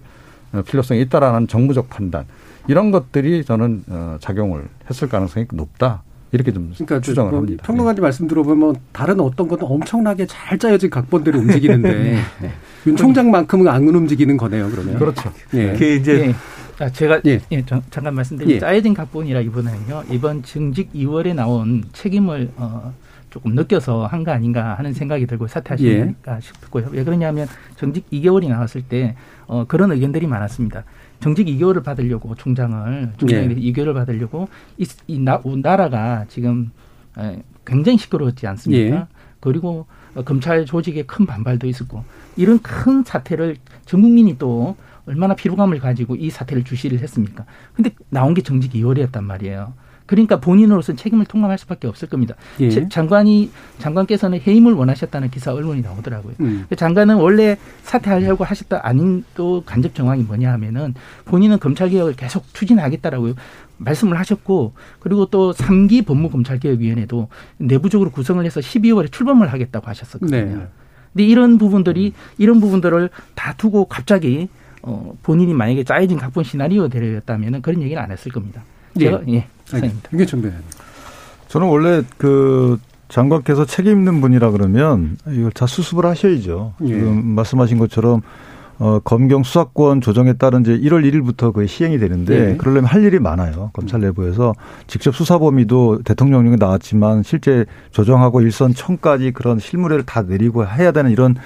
[0.66, 2.26] 필요성이 있다라는 정무적 판단.
[2.68, 6.02] 이런 것들이 저는 어, 작용을 했을 가능성이 높다.
[6.32, 7.64] 이렇게 좀 그러니까 추정을 뭐 합니다.
[7.64, 8.02] 평론가님 네.
[8.02, 11.94] 말씀 들어보면 다른 어떤 것도 엄청나게 잘 짜여진 각본대로 움직이는데
[12.42, 12.52] 네.
[12.88, 14.68] 윤 총장만큼은 안 움직이는 거네요.
[14.72, 15.32] 그러면 그렇죠.
[15.52, 15.74] 네.
[15.78, 16.36] 그 이제 예.
[16.80, 17.40] 아, 제가 예.
[17.52, 18.60] 예, 잠깐 말씀드린 예.
[18.60, 22.94] 짜여진 각본이라기보다는요 이번 증직 2월에 나온 책임을 어,
[23.30, 26.42] 조금 느껴서 한 거 아닌가 하는 생각이 들고 사퇴하시니까 예.
[26.42, 26.88] 싶고요.
[26.92, 29.16] 왜 그러냐면 정직 2개월이 나왔을 때
[29.48, 30.84] 어, 그런 의견들이 많았습니다.
[31.20, 33.56] 정직 2개월을 받으려고 총장을 총장이 예.
[33.56, 34.48] 2개월을 받으려고
[34.78, 36.72] 이, 이 나, 라가 지금
[37.18, 38.96] 에, 굉장히 시끄러웠지 않습니까?
[38.96, 39.06] 예.
[39.40, 42.04] 그리고 어, 검찰 조직에 큰 반발도 있었고
[42.36, 44.76] 이런 큰 사태를 전 국민이 또
[45.08, 47.46] 얼마나 피로감을 가지고 이 사태를 주시를 했습니까?
[47.74, 49.74] 근데 나온 게 정직 2월이었단 말이에요.
[50.06, 52.36] 그러니까 본인으로서는 책임을 통감할 수밖에 없을 겁니다.
[52.60, 52.88] 예.
[52.88, 56.36] 장관이 장관께서는 해임을 원하셨다는 기사 언론이 나오더라고요.
[56.42, 56.66] 음.
[56.76, 60.94] 장관은 원래 사퇴하려고 하셨다 아닌 또 간접 정황이 뭐냐 하면은
[61.26, 63.34] 본인은 검찰 개혁을 계속 추진하겠다라고
[63.78, 67.28] 말씀을 하셨고 그리고 또 3기 법무 검찰 개혁 위원회도
[67.58, 70.58] 내부적으로 구성을 해서 12월에 출범을 하겠다고 하셨었거든요.
[70.58, 70.68] 네.
[71.14, 74.50] 근데 이런 부분들이 이런 부분들을 다 두고 갑자기
[74.86, 78.62] 어, 본인이 만약에 짜여진 각본 시나리오 대로였다면 그런 얘기는 안 했을 겁니다.
[78.98, 80.10] 제가 예, 예 알겠습니다.
[80.14, 80.54] 이게 좀
[81.48, 82.80] 저는 원래 그
[83.10, 86.74] 장관께서 책임 있는 분이라 그러면 이걸 다 수습을 하셔야죠.
[86.82, 86.88] 예.
[86.88, 88.22] 지금 말씀하신 것처럼
[88.78, 92.58] 어, 검경 수사권 조정에 따른 이제 1월 1일부터 거의 시행이 되는데 네.
[92.58, 93.72] 그러려면 할 일이 많아요.
[93.74, 94.54] 검찰 내부에서
[94.86, 101.10] 직접 수사 범위도 대통령령에 나왔지만 실제 조정하고 일선 청까지 그런 실무례를 다 내리고 해야 되는
[101.10, 101.40] 이런 어,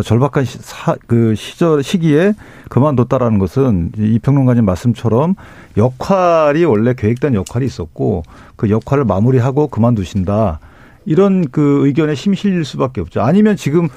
[0.00, 2.34] 절박한 시, 사, 그 시절 시기에
[2.70, 5.34] 그만뒀다라는 것은 이 평론가님 말씀처럼
[5.76, 8.22] 역할이 원래 계획된 역할이 있었고
[8.56, 10.60] 그 역할을 마무리하고 그만두신다
[11.04, 13.20] 이런 그 의견에 힘 실릴 수밖에 없죠.
[13.20, 13.88] 아니면 지금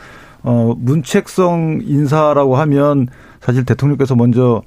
[0.43, 3.07] 어 문책성 인사라고 하면
[3.39, 4.63] 사실 대통령께서 먼저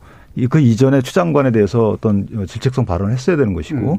[0.46, 3.98] 그 이전에 추 장관에 대해서 어떤 질책성 발언을 했어야 되는 것이고 음.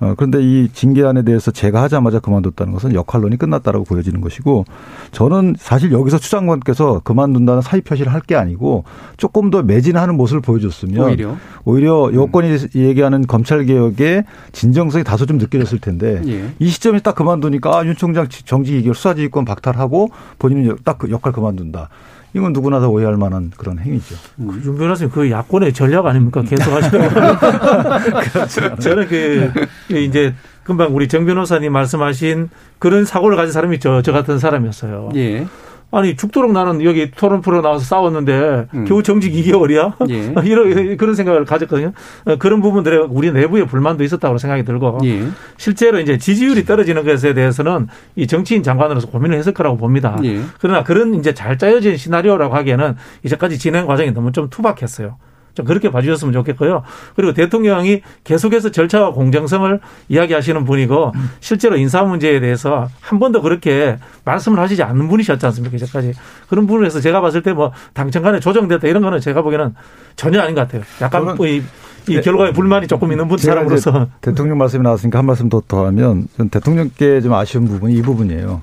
[0.00, 4.64] 어, 그런데 이 징계안에 대해서 제가 하자마자 그만뒀다는 것은 역할론이 끝났다라고 보여지는 것이고
[5.10, 8.84] 저는 사실 여기서 추 장관께서 그만둔다는 사의 표시를 할 게 아니고
[9.16, 12.14] 조금 더 매진하는 모습을 보여줬으면 오히려, 오히려 음.
[12.14, 12.68] 여권이 음.
[12.74, 16.50] 얘기하는 검찰 개혁의 진정성이 다소 좀 느껴졌을 텐데 예.
[16.58, 21.32] 이 시점에 딱 그만두니까 아, 윤 총장 정직 이결 수사지휘권 박탈하고 본인은 딱 그 역할
[21.32, 21.88] 그만둔다.
[22.34, 24.14] 이건 누구나 다 오해할 만한 그런 행위죠.
[24.38, 24.62] 음.
[24.64, 26.42] 윤 변호사님 그 야권의 전략 아닙니까?
[26.42, 28.00] 계속 하시는 거.
[28.32, 28.76] 그렇죠.
[28.76, 29.52] 저는 그
[29.96, 35.10] 이제 금방 우리 정 변호사님 말씀하신 그런 사고를 가진 사람이 저, 저 같은 사람이었어요.
[35.16, 35.46] 예.
[35.92, 38.84] 아니 죽도록 나는 여기 토론 프로 나와서 싸웠는데 음.
[38.84, 40.10] 겨우 정직 2개월이야?
[40.10, 40.34] 예.
[40.48, 41.92] 이런 그런 생각을 가졌거든요.
[42.26, 45.26] 어, 그런 부분들에 우리 내부에 불만도 있었다고 생각이 들고 예.
[45.56, 50.18] 실제로 이제 지지율이 떨어지는 것에 대해서는 이 정치인 장관으로서 고민을 했을 거라고 봅니다.
[50.24, 50.40] 예.
[50.60, 55.16] 그러나 그런 이제 잘 짜여진 시나리오라고 하기에는 이제까지 진행 과정이 너무 좀 투박했어요.
[55.60, 56.82] 좀 그렇게 봐주셨으면 좋겠고요.
[57.14, 64.58] 그리고 대통령이 계속해서 절차와 공정성을 이야기하시는 분이고 실제로 인사 문제에 대해서 한 번도 그렇게 말씀을
[64.58, 65.76] 하시지 않는 분이셨지 않습니까?
[65.76, 66.12] 이제까지.
[66.48, 69.74] 그런 부분에서 제가 봤을 때 뭐 당청 간에 조정됐다 이런 거는 제가 보기에는
[70.16, 70.82] 전혀 아닌 것 같아요.
[71.00, 71.62] 약간 뭐 이,
[72.08, 72.20] 이 네.
[72.20, 74.06] 결과에 불만이 조금 있는 분 사람으로서.
[74.20, 78.62] 대통령 말씀이 나왔으니까 한 말씀 더, 더 하면 전 대통령께 좀 아쉬운 부분이 이 부분이에요.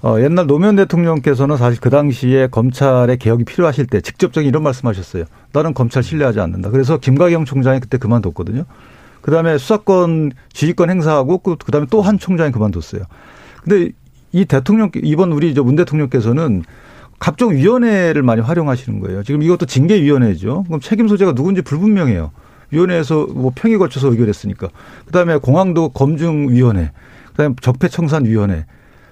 [0.00, 5.24] 어, 옛날 노무현 대통령께서는 사실 그 당시에 검찰의 개혁이 필요하실 때 직접적인 이런 말씀하셨어요.
[5.52, 6.70] 나는 검찰 신뢰하지 않는다.
[6.70, 8.64] 그래서 김가경 총장이 그때 그만뒀거든요.
[9.22, 13.02] 그 다음에 수사권 지휘권 행사하고 그, 그다음에 또 한 총장이 그만뒀어요.
[13.64, 13.90] 근데
[14.32, 16.62] 이 대통령 이번 우리 저문 대통령께서는
[17.18, 19.24] 갑종위원회를 많이 활용하시는 거예요.
[19.24, 20.64] 지금 이것도 징계위원회죠.
[20.68, 22.30] 그럼 책임 소재가 누군지 불분명해요.
[22.70, 24.68] 위원회에서 뭐 평이 거쳐서 의결했으니까.
[25.06, 26.92] 그다음에 공항도 검증위원회,
[27.32, 28.66] 그다음에 적폐청산위원회.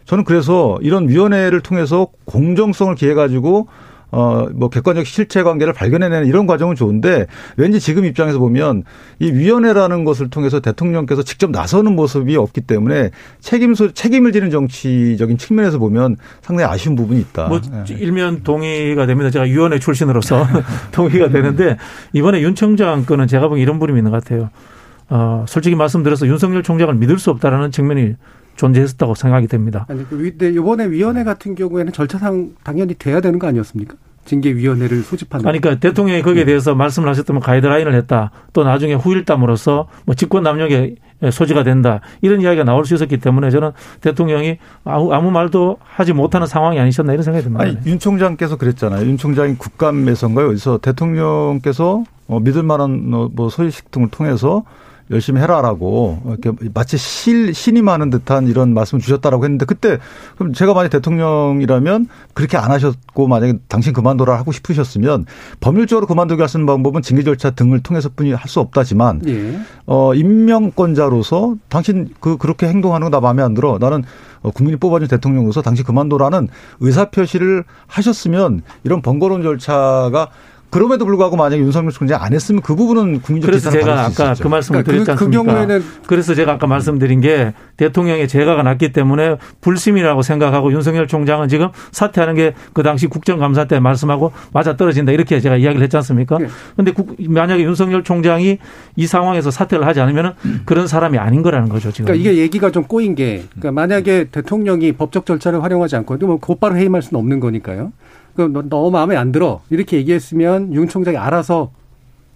[0.07, 3.69] 저는 그래서 이런 위원회를 통해서 공정성을 기해 가지고
[4.13, 7.27] 어, 뭐 객관적 실체 관계를 발견해내는 이런 과정은 좋은데
[7.57, 8.85] 왠지 지금 입장에서 보면
[9.19, 15.39] 이 위원회라는 것을 통해서 대통령께서 직접 나서는 모습이 없기 때문에 책임 소 책임을 지는 정치적인
[15.39, 17.49] 측면에서 보면 상당히 아쉬운 부분이 있다.
[17.49, 19.31] 뭐 일면 동의가 됩니다.
[19.31, 20.47] 제가 위원회 출신으로서
[20.93, 21.77] 동의가 되는데
[22.13, 24.51] 이번에 윤 청장 거는 제가 보기엔 이런 부분이 있는 것 같아요.
[25.09, 28.15] 어, 솔직히 말씀드려서 윤석열 총장을 믿을 수 없다라는 측면이
[28.57, 29.87] 존재했었다고 생각이 됩니다.
[29.89, 33.95] 아니, 그 이번에 위원회 같은 경우에는 절차상 당연히 돼야 되는 거 아니었습니까?
[34.27, 35.45] 징계위원회를 소집한다.
[35.45, 36.47] 그러니까 대통령이 거기에 네.
[36.47, 38.33] 대해서 말씀을 하셨다면 가이드라인을 했다.
[38.53, 40.97] 또 나중에 후일담으로서 뭐 직권 남용의
[41.31, 42.01] 소지가 된다.
[42.21, 47.13] 이런 이야기가 나올 수 있었기 때문에 저는 대통령이 아무, 아무 말도 하지 못하는 상황이 아니셨나
[47.13, 47.65] 이런 생각이 듭니다.
[47.65, 49.07] 아니, 윤 총장께서 그랬잖아요.
[49.07, 50.49] 윤 총장이 국감에서인가요?
[50.49, 54.65] 어디서 대통령께서 어, 믿을 만한 어, 뭐 소식 등을 통해서
[55.11, 59.99] 열심히 해라라고 이렇게 마치 실, 신임하는 듯한 이런 말씀을 주셨다라고 했는데 그때
[60.37, 65.27] 그럼 제가 만약 대통령이라면 그렇게 안 하셨고 만약에 당신 그만둬라 하고 싶으셨으면
[65.61, 69.59] 법률적으로 그만두게 할 수 있는 방법은 징계 절차 등을 통해서뿐이 할 수 없다지만 예.
[69.87, 74.03] 어 임명권자로서 당신 그 그렇게 행동하는 거 나 마음에 안 들어 나는
[74.43, 76.49] 어, 국민이 뽑아준 대통령으로서 당신 그만둬라는
[76.81, 80.29] 의사 표시를 하셨으면 이런 번거로운 절차가
[80.77, 84.83] 그럼에도 불구하고 만약에 윤석열 총장 안 했으면 그 부분은 국민적 그래서 제가 아까 그 말씀을
[84.85, 85.43] 그러니까 드렸지 않습니까?
[85.43, 91.07] 그, 그 경우에는 그래서 제가 아까 말씀드린 게 대통령의 재가가 났기 때문에 불심이라고 생각하고 윤석열
[91.07, 95.97] 총장은 지금 사퇴하는 게 그 당시 국정감사 때 말씀하고 맞아 떨어진다 이렇게 제가 이야기를 했지
[95.97, 96.39] 않습니까?
[96.75, 97.29] 그런데 네.
[97.29, 98.59] 만약에 윤석열 총장이
[98.97, 102.07] 이 상황에서 사퇴를 하지 않으면 그런 사람이 아닌 거라는 거죠 지금.
[102.07, 106.77] 그러니까 이게 얘기가 좀 꼬인 게 그러니까 만약에 대통령이 법적 절차를 활용하지 않고 뭐 곧바로
[106.77, 107.93] 해임할 수는 없는 거니까요.
[108.37, 111.73] 그 너무 마음에 안 들어 이렇게 얘기했으면 윤 총장이 알아서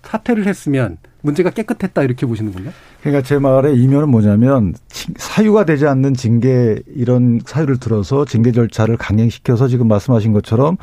[0.03, 2.73] 사퇴를 했으면 문제가 깨끗했다 이렇게 보시는 건가요?
[3.03, 4.75] 그러니까 제 말의 이면은 뭐냐면
[5.17, 10.79] 사유가 되지 않는 징계 이런 사유를 들어서 징계 절차를 강행시켜서 지금 말씀하신 것처럼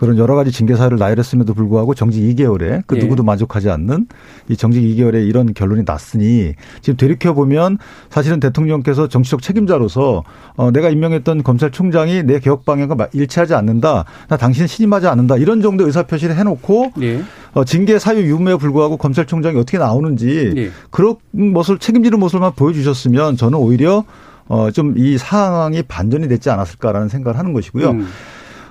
[0.00, 3.00] 그런 여러 가지 징계 사유를 나열했음에도 불구하고 정직 2개월에 그 예.
[3.00, 4.06] 누구도 만족하지 않는
[4.48, 7.76] 이 정직 2개월에 이런 결론이 났으니 지금 되돌켜 보면
[8.08, 10.24] 사실은 대통령께서 정치적 책임자로서
[10.56, 14.06] 어 내가 임명했던 검찰총장이 내 개혁 방향과 일치하지 않는다.
[14.28, 15.36] 나 당신 신임하지 않는다.
[15.36, 17.22] 이런 정도 의사 표시를 해 놓고 예.
[17.52, 20.70] 어 징계 사유 유무에 불구하고 검찰총장이 어떻게 나오는지 예.
[20.90, 24.04] 그런 모습을 책임지는 모습만 보여주셨으면 저는 오히려
[24.48, 27.90] 어 좀 이 상황이 반전이 됐지 않았을까라는 생각을 하는 것이고요.
[27.90, 28.06] 음.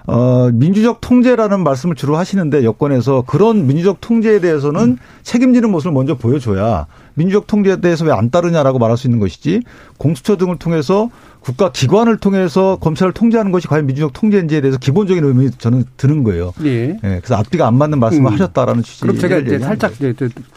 [0.10, 4.98] 어, 민주적 통제라는 말씀을 주로 하시는데 여권에서 그런 민주적 통제에 대해서는 음.
[5.24, 9.62] 책임지는 모습을 먼저 보여줘야 민주적 통제에 대해서 왜 안 따르냐라고 말할 수 있는 것이지
[9.98, 15.52] 공수처 등을 통해서 국가 기관을 통해서 검찰을 통제하는 것이 과연 민주적 통제인지에 대해서 기본적인 의문이
[15.52, 16.54] 저는 드는 거예요.
[16.66, 16.88] 예.
[16.88, 18.34] 네, 그래서 앞뒤가 안 맞는 말씀을 음.
[18.34, 19.02] 하셨다라는 취지.
[19.02, 20.14] 그럼 제가 이제 살짝 이제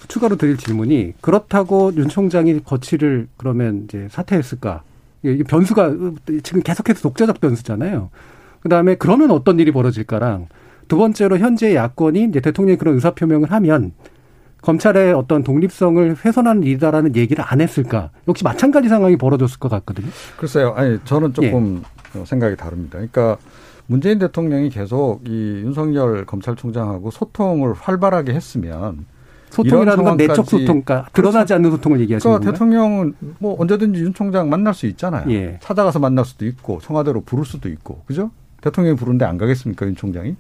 [0.09, 4.83] 추가로 드릴 질문이 그렇다고 윤 총장이 거취를 그러면 이제 사퇴했을까?
[5.23, 5.95] 이게 변수가
[6.43, 8.11] 지금 계속해서 독자적 변수잖아요.
[8.63, 10.49] 그다음에 그러면 어떤 일이 벌어질까랑
[10.89, 13.93] 두 번째로 현재 야권이 이제 대통령이 그런 의사 표명을 하면
[14.63, 18.11] 검찰의 어떤 독립성을 훼손하는 일이다라는 얘기를 안 했을까?
[18.29, 20.07] 역시 마찬가지 상황이 벌어졌을 것 같거든요.
[20.37, 20.73] 글쎄요.
[20.77, 21.83] 아니, 저는 조금
[22.17, 22.25] 예.
[22.25, 22.99] 생각이 다릅니다.
[22.99, 23.39] 그러니까
[23.87, 29.07] 문재인 대통령이 계속 이 윤석열 검찰총장하고 소통을 활발하게 했으면
[29.51, 34.49] 소통이라는 건 내적 소통, 그러니까 드러나지 않는 소통을 얘기하시는 그러니까 대통령은 뭐 언제든지 윤 총장
[34.49, 35.31] 만날 수 있잖아요.
[35.31, 35.59] 예.
[35.61, 38.31] 찾아가서 만날 수도 있고 청와대로 부를 수도 있고, 그죠?
[38.63, 39.87] 대통령이 부르는데 안 가겠습니까?
[39.87, 40.37] 윤 총장이.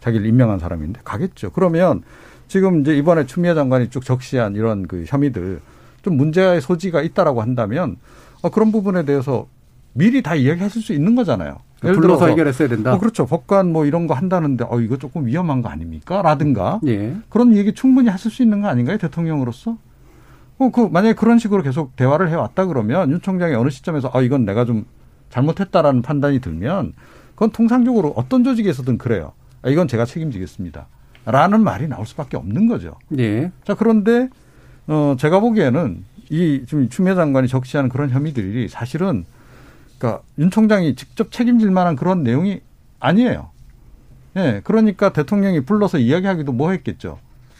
[0.00, 1.50] 자기를 임명한 사람인데 가겠죠.
[1.50, 2.02] 그러면
[2.48, 5.60] 지금 이제 이번에 추미애 장관이 쭉 적시한 이런 그 혐의들
[6.02, 7.96] 좀 문제의 소지가 있다라고 한다면
[8.42, 9.46] 어, 그런 부분에 대해서
[9.92, 11.56] 미리 다 이야기하실 수 있는 거잖아요.
[11.82, 12.94] 예를 불러서 들어서 해결했어야 된다.
[12.94, 13.26] 어, 그렇죠.
[13.26, 16.22] 법관 뭐 이런 거 한다는데 어 이거 조금 위험한 거 아닙니까?
[16.22, 17.16] 라든가 예.
[17.28, 18.98] 그런 얘기 충분히 하실 수 있는 거 아닌가요?
[18.98, 19.76] 대통령으로서?
[20.58, 24.44] 어, 그 만약에 그런 식으로 계속 대화를 해왔다 그러면 윤 총장이 어느 시점에서 아 이건
[24.44, 24.86] 내가 좀
[25.30, 26.92] 잘못했다라는 판단이 들면
[27.36, 29.32] 그건 통상적으로 어떤 조직에서든 그래요.
[29.62, 30.86] 아, 이건 제가 책임지겠습니다.
[31.26, 32.96] 라는 말이 나올 수밖에 없는 거죠.
[33.18, 33.52] 예.
[33.64, 34.28] 자, 그런데,
[34.86, 39.24] 어, 제가 보기에는 이 지금 추미애 장관이 적시 하는 그런 혐의들이 사실은
[39.98, 42.60] 그러니까 윤 총장이 직접 책임질 만한 그런 내용이
[42.98, 43.50] 아니에요.
[44.36, 44.40] 예.
[44.40, 47.18] 네, 그러니까 대통령이 불러서 이야기하기도 뭐 했겠죠.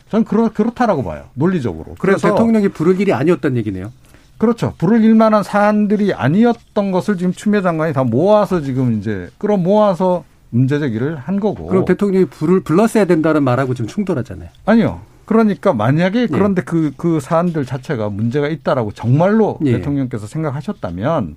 [0.09, 1.29] 저는 그렇, 그렇다라고 봐요.
[1.35, 1.97] 논리적으로.
[1.99, 3.93] 그래서 대통령이 부를 일이 아니었던 얘기네요.
[4.39, 4.75] 그렇죠.
[4.79, 10.79] 부를 일만한 사안들이 아니었던 것을 지금 추미애 장관이 다 모아서 지금 이제 끌어 모아서 문제
[10.79, 11.67] 제기를 한 거고.
[11.67, 14.49] 그럼 대통령이 불을 불렀어야 된다는 말하고 지금 충돌하잖아요.
[14.65, 15.01] 아니요.
[15.25, 16.27] 그러니까 만약에 예.
[16.27, 19.73] 그런데 그, 그 사안들 자체가 문제가 있다라고 정말로 예.
[19.73, 21.37] 대통령께서 생각하셨다면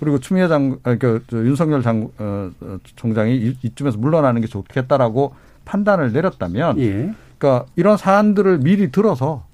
[0.00, 5.34] 그리고 추미애 장, 그러니까 윤석열 장, 어, 어, 총장이 이쯤에서 물러나는 게 좋겠다라고
[5.64, 7.12] 판단을 내렸다면 예.
[7.38, 9.44] 그러니까 이런 사안들을 미리 들어서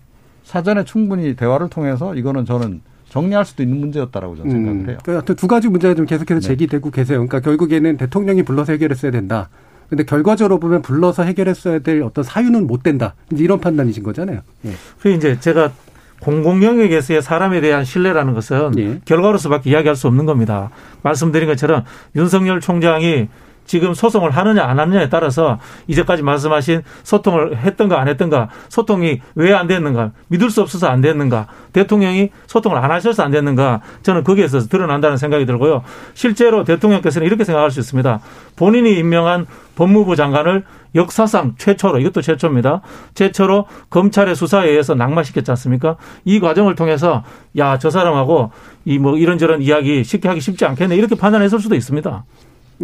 [0.45, 4.89] 사전에 충분히 대화를 통해서 이거는 저는 정리할 수도 있는 문제였다라고 저는 생각을 음.
[4.89, 4.99] 해요.
[5.05, 6.47] 그러니까 두 가지 문제가 좀 계속해서 네.
[6.47, 7.19] 제기되고 계세요.
[7.19, 9.49] 그러니까 결국에는 대통령이 불러서 해결했어야 된다.
[9.89, 13.15] 근데 결과적으로 보면 불러서 해결했어야 될 어떤 사유는 못 된다.
[13.33, 14.41] 이제 이런 판단이신 거잖아요.
[14.65, 14.71] 예.
[15.01, 15.73] 그 이제 제가
[16.21, 19.01] 공공 영역에서의 사람에 대한 신뢰라는 것은 예.
[19.05, 20.71] 결과로서밖에 이야기할 수 없는 겁니다.
[21.03, 21.85] 말씀드린 것처럼
[22.17, 23.29] 윤석열 총장이
[23.67, 29.67] 지금 소송을 하느냐 안 하느냐에 따라서 이제까지 말씀하신 소통을 했던가 안 했던가 소통이 왜 안
[29.67, 35.17] 됐는가 믿을 수 없어서 안 됐는가 대통령이 소통을 안 하셔서 안 됐는가 저는 거기에서 드러난다는
[35.17, 35.83] 생각이 들고요.
[36.15, 38.21] 실제로 대통령께서는 이렇게 생각할 수 있습니다.
[38.57, 39.47] 본인이 임명한
[39.77, 42.81] 법무부 장관을 역사상 최초로 이것도 최초입니다.
[43.15, 45.97] 최초로 검찰의 수사에 의해서 낙마시켰지 않습니까?
[46.25, 47.25] 이 과정을 통해서
[47.59, 48.51] 야 저 사람하고
[48.85, 52.25] 이 뭐 이런저런 이야기 쉽게 하기 쉽지 않겠네 이렇게 판단했을 수도 있습니다.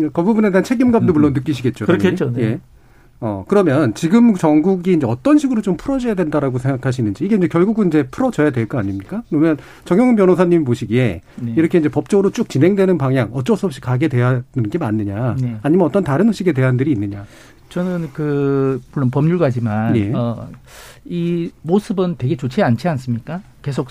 [0.08, 1.14] 그 부분에 대한 책임감도 음.
[1.14, 1.86] 물론 느끼시겠죠.
[1.86, 2.32] 그렇겠죠.
[2.32, 2.42] 네.
[2.42, 2.60] 예.
[3.22, 8.04] 어, 그러면 지금 전국이 이제 어떤 식으로 좀 풀어져야 된다라고 생각하시는지 이게 이제 결국은 이제
[8.04, 9.22] 풀어져야 될 거 아닙니까?
[9.28, 11.54] 그러면 정영훈 변호사님 보시기에 네.
[11.54, 15.36] 이렇게 이제 법적으로 쭉 진행되는 방향 어쩔 수 없이 가게 하는 게 맞느냐?
[15.38, 15.58] 네.
[15.62, 17.26] 아니면 어떤 다른 식의 대안들이 있느냐?
[17.68, 20.12] 저는 그 물론 법률가지만 네.
[20.14, 20.48] 어,
[21.04, 23.42] 이 모습은 되게 좋지 않지 않습니까?
[23.62, 23.88] 계속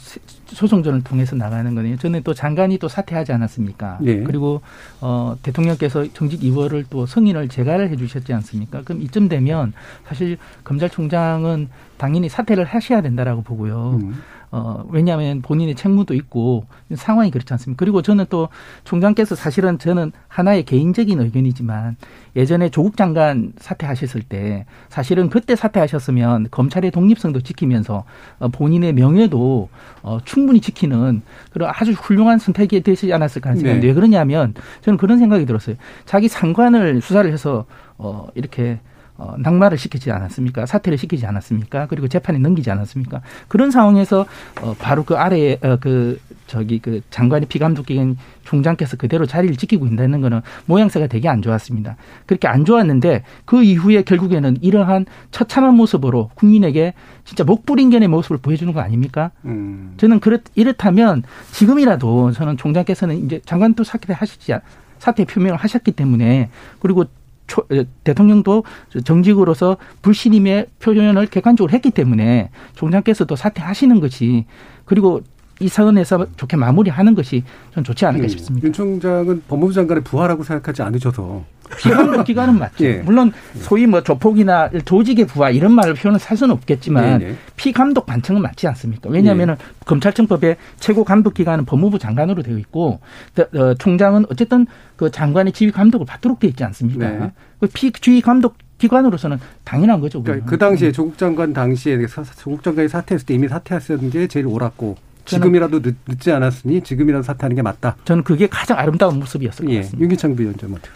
[0.47, 1.97] 소송전을 통해서 나가는 거네요.
[1.97, 3.99] 저는 또 장관이 또 사퇴하지 않았습니까?
[4.01, 4.23] 네.
[4.23, 4.61] 그리고
[4.99, 8.81] 어 대통령께서 정직 2월을 또 승인을 재가를 해주셨지 않습니까?
[8.83, 9.73] 그럼 이쯤 되면
[10.07, 13.99] 사실 검찰총장은 당연히 사퇴를 하셔야 된다라고 보고요.
[14.01, 14.21] 음.
[14.51, 17.77] 어, 왜냐하면 본인의 책무도 있고 상황이 그렇지 않습니까?
[17.79, 18.49] 그리고 저는 또
[18.83, 21.97] 총장께서 사실은 저는 하나의 개인적인 의견이지만
[22.35, 28.05] 예전에 조국 장관 사퇴하셨을 때 사실은 그때 사퇴하셨으면 검찰의 독립성도 지키면서
[28.39, 29.69] 어, 본인의 명예도
[30.01, 31.21] 어, 충분히 지키는
[31.51, 33.87] 그런 아주 훌륭한 선택이 되지 않았을까 하는 생각이 네.
[33.87, 35.75] 왜 그러냐면 저는 그런 생각이 들었어요.
[36.05, 37.65] 자기 상관을 수사를 해서
[37.97, 38.79] 어, 이렇게
[39.19, 40.65] 어, 낙마를 시키지 않았습니까?
[40.65, 41.87] 사퇴를 시키지 않았습니까?
[41.87, 43.21] 그리고 재판에 넘기지 않았습니까?
[43.49, 44.25] 그런 상황에서
[44.61, 50.21] 어, 바로 그 아래에 어, 그 저기 그 장관의 피감독기관 총장께서 그대로 자리를 지키고 있다는
[50.21, 51.97] 거는 모양새가 되게 안 좋았습니다.
[52.25, 56.93] 그렇게 안 좋았는데 그 이후에 결국에는 이러한 처참한 모습으로 국민에게
[57.25, 59.31] 진짜 목불인견의 모습을 보여주는 거 아닙니까?
[59.43, 59.95] 음.
[59.97, 64.53] 저는 그렇 이렇다면 지금이라도 저는 총장께서는 이제 장관도 사퇴 하시지
[64.99, 66.49] 사퇴 표명을 하셨기 때문에
[66.79, 67.05] 그리고
[67.49, 67.67] 초,
[68.05, 68.63] 대통령도
[69.03, 74.45] 정직으로서 불신임의 표현을 객관적으로 했기 때문에 총장께서도 사퇴하시는 것이
[74.85, 75.21] 그리고
[75.59, 77.43] 이 선에서 좋게 마무리하는 것이
[77.73, 78.65] 전 좋지 않을까 음, 싶습니다.
[78.65, 81.43] 윤 총장은 법무부 장관의 부하라고 생각하지 않으셔서
[81.77, 82.83] 피감독 기관은 맞죠.
[82.85, 82.93] 예.
[82.99, 87.35] 물론 소위 뭐 조폭이나 조직의 부하 이런 말을 표현을 살 수는 없겠지만 예, 예.
[87.55, 89.09] 피감독 반청은 맞지 않습니까?
[89.09, 89.55] 왜냐하면 예.
[89.85, 92.99] 검찰청법의 최고 감독 기관은 법무부 장관으로 되어 있고
[93.37, 97.09] 어, 총장은 어쨌든 그 장관의 지휘 감독을 받도록 되어 있지 않습니까?
[97.09, 97.31] 네.
[97.59, 100.23] 그 피지휘 감독 기관으로서는 당연한 거죠.
[100.23, 101.99] 그러니까 그 당시에 조국 장관 당시에
[102.37, 107.55] 조국 장관이 사퇴했을 때 이미 사퇴했었는 게 제일 옳았고 지금이라도 늦, 지 않았으니 지금이라도 사퇴하는
[107.55, 107.95] 게 맞다.
[108.05, 109.77] 저는 그게 가장 아름다운 모습이었을 것 예.
[109.77, 110.01] 같습니다.
[110.01, 110.89] 윤기창 비원장 어떻게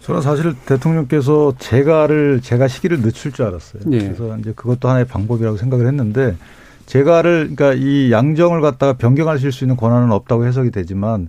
[0.00, 3.82] 저는 사실 대통령께서 제가를 제가 시기를 늦출 줄 알았어요.
[3.92, 3.98] 예.
[3.98, 6.36] 그래서 이제 그것도 하나의 방법이라고 생각을 했는데
[6.86, 11.28] 제가를 그러니까 이 양정을 갖다가 변경하실 수 있는 권한은 없다고 해석이 되지만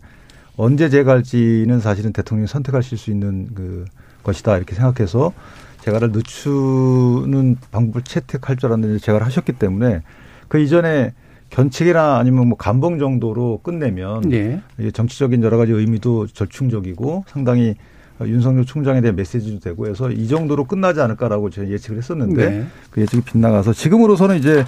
[0.55, 3.85] 언제 제가할지는 사실은 대통령이 선택하실 수 있는 그
[4.23, 5.33] 것이다 이렇게 생각해서
[5.81, 10.01] 제가를 늦추는 방법을 채택할 줄 알았는데 제가를 하셨기 때문에
[10.47, 11.13] 그 이전에
[11.49, 14.61] 견책이나 아니면 뭐 감봉 정도로 끝내면 네.
[14.93, 17.75] 정치적인 여러 가지 의미도 절충적이고 상당히
[18.21, 22.65] 윤석열 총장에 대한 메시지도 되고 해서 이 정도로 끝나지 않을까라고 제가 예측을 했었는데 네.
[22.91, 24.65] 그 예측이 빗나가서 지금으로서는 이제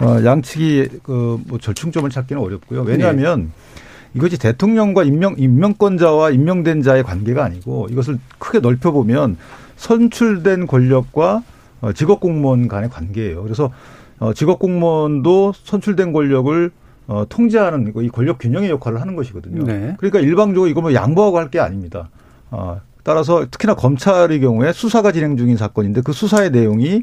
[0.00, 2.82] 어 양측이 그뭐 절충점을 찾기는 어렵고요.
[2.82, 3.48] 왜냐하면 네.
[4.14, 9.36] 이것이 대통령과 임명 임명권자와 임명된 자의 관계가 아니고 이것을 크게 넓혀 보면
[9.76, 11.42] 선출된 권력과
[11.80, 13.42] 어, 직업 공무원 간의 관계예요.
[13.42, 13.72] 그래서
[14.22, 16.70] 어, 직업 공무원도 선출된 권력을
[17.08, 19.64] 어, 통제하는 이 권력 균형의 역할을 하는 것이거든요.
[19.64, 19.96] 네.
[19.98, 22.08] 그러니까 일방적으로 이거 뭐 양보하고 할 게 아닙니다.
[22.52, 27.02] 어, 따라서 특히나 검찰의 경우에 수사가 진행 중인 사건인데 그 수사의 내용이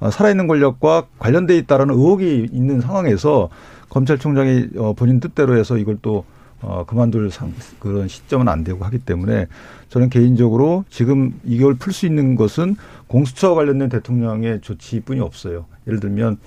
[0.00, 3.48] 어, 살아있는 권력과 관련돼 있다라는 의혹이 있는 상황에서
[3.88, 6.24] 검찰총장이 어, 본인 뜻대로 해서 이걸 또
[6.62, 9.46] 어, 그만둘 상, 그런 시점은 안 되고 하기 때문에
[9.88, 12.74] 저는 개인적으로 지금 이걸 풀 수 있는 것은
[13.06, 15.66] 공수처와 관련된 대통령의 조치뿐이 없어요.
[15.86, 16.38] 예를 들면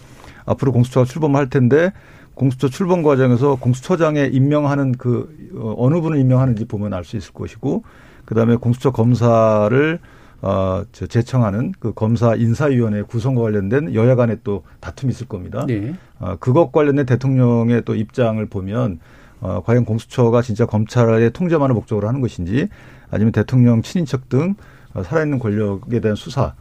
[0.45, 1.91] 앞으로 공수처가 출범할 텐데
[2.33, 7.83] 공수처 출범 과정에서 공수처장에 임명하는 그 어, 어느 분을 임명하는지 보면 알 수 있을 것이고
[8.25, 9.99] 그다음에 공수처 검사를
[10.41, 15.65] 어, 저 제청하는 그 검사 인사위원회 구성과 관련된 여야 간에 또 다툼이 있을 겁니다.
[15.67, 15.93] 네.
[16.19, 18.99] 어, 그것 관련된 대통령의 또 입장을 보면
[19.41, 22.69] 어, 과연 공수처가 진짜 검찰의 통제만을 목적으로 하는 것인지
[23.11, 24.55] 아니면 대통령 친인척 등
[24.93, 26.53] 어, 살아있는 권력에 대한 수사 어,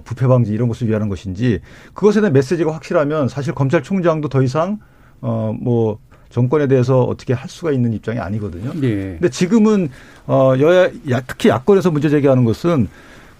[0.00, 1.60] 부패 방지 이런 것을 위하는 것인지
[1.94, 4.78] 그것에 대한 메시지가 확실하면 사실 검찰총장도 더 이상
[5.20, 5.98] 어뭐
[6.30, 8.72] 정권에 대해서 어떻게 할 수가 있는 입장이 아니거든요.
[8.72, 9.18] 네.
[9.18, 9.90] 근데 지금은
[10.26, 10.88] 어 여야
[11.26, 12.88] 특히 야권에서 문제 제기하는 것은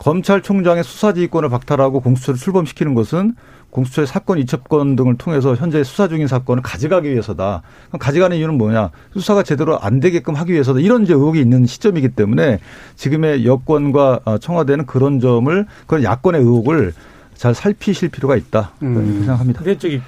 [0.02, 3.34] 검찰총장의 수사지휘권을 박탈하고 공수처를 출범시키는 것은
[3.70, 7.62] 공수처의 사건 이첩권 등을 통해서 현재 수사 중인 사건을 가져가기 위해서다.
[7.88, 8.90] 그럼 가져가는 이유는 뭐냐?
[9.14, 10.80] 수사가 제대로 안 되게끔 하기 위해서다.
[10.80, 12.58] 이런 이제 의혹이 있는 시점이기 때문에
[12.96, 16.92] 지금의 여권과 청와대는 그런 점을 그런 야권의 의혹을
[17.34, 18.72] 잘 살피실 필요가 있다.
[18.82, 19.20] 음.
[19.20, 19.60] 생각합니다.
[19.60, 20.02] 근데 저기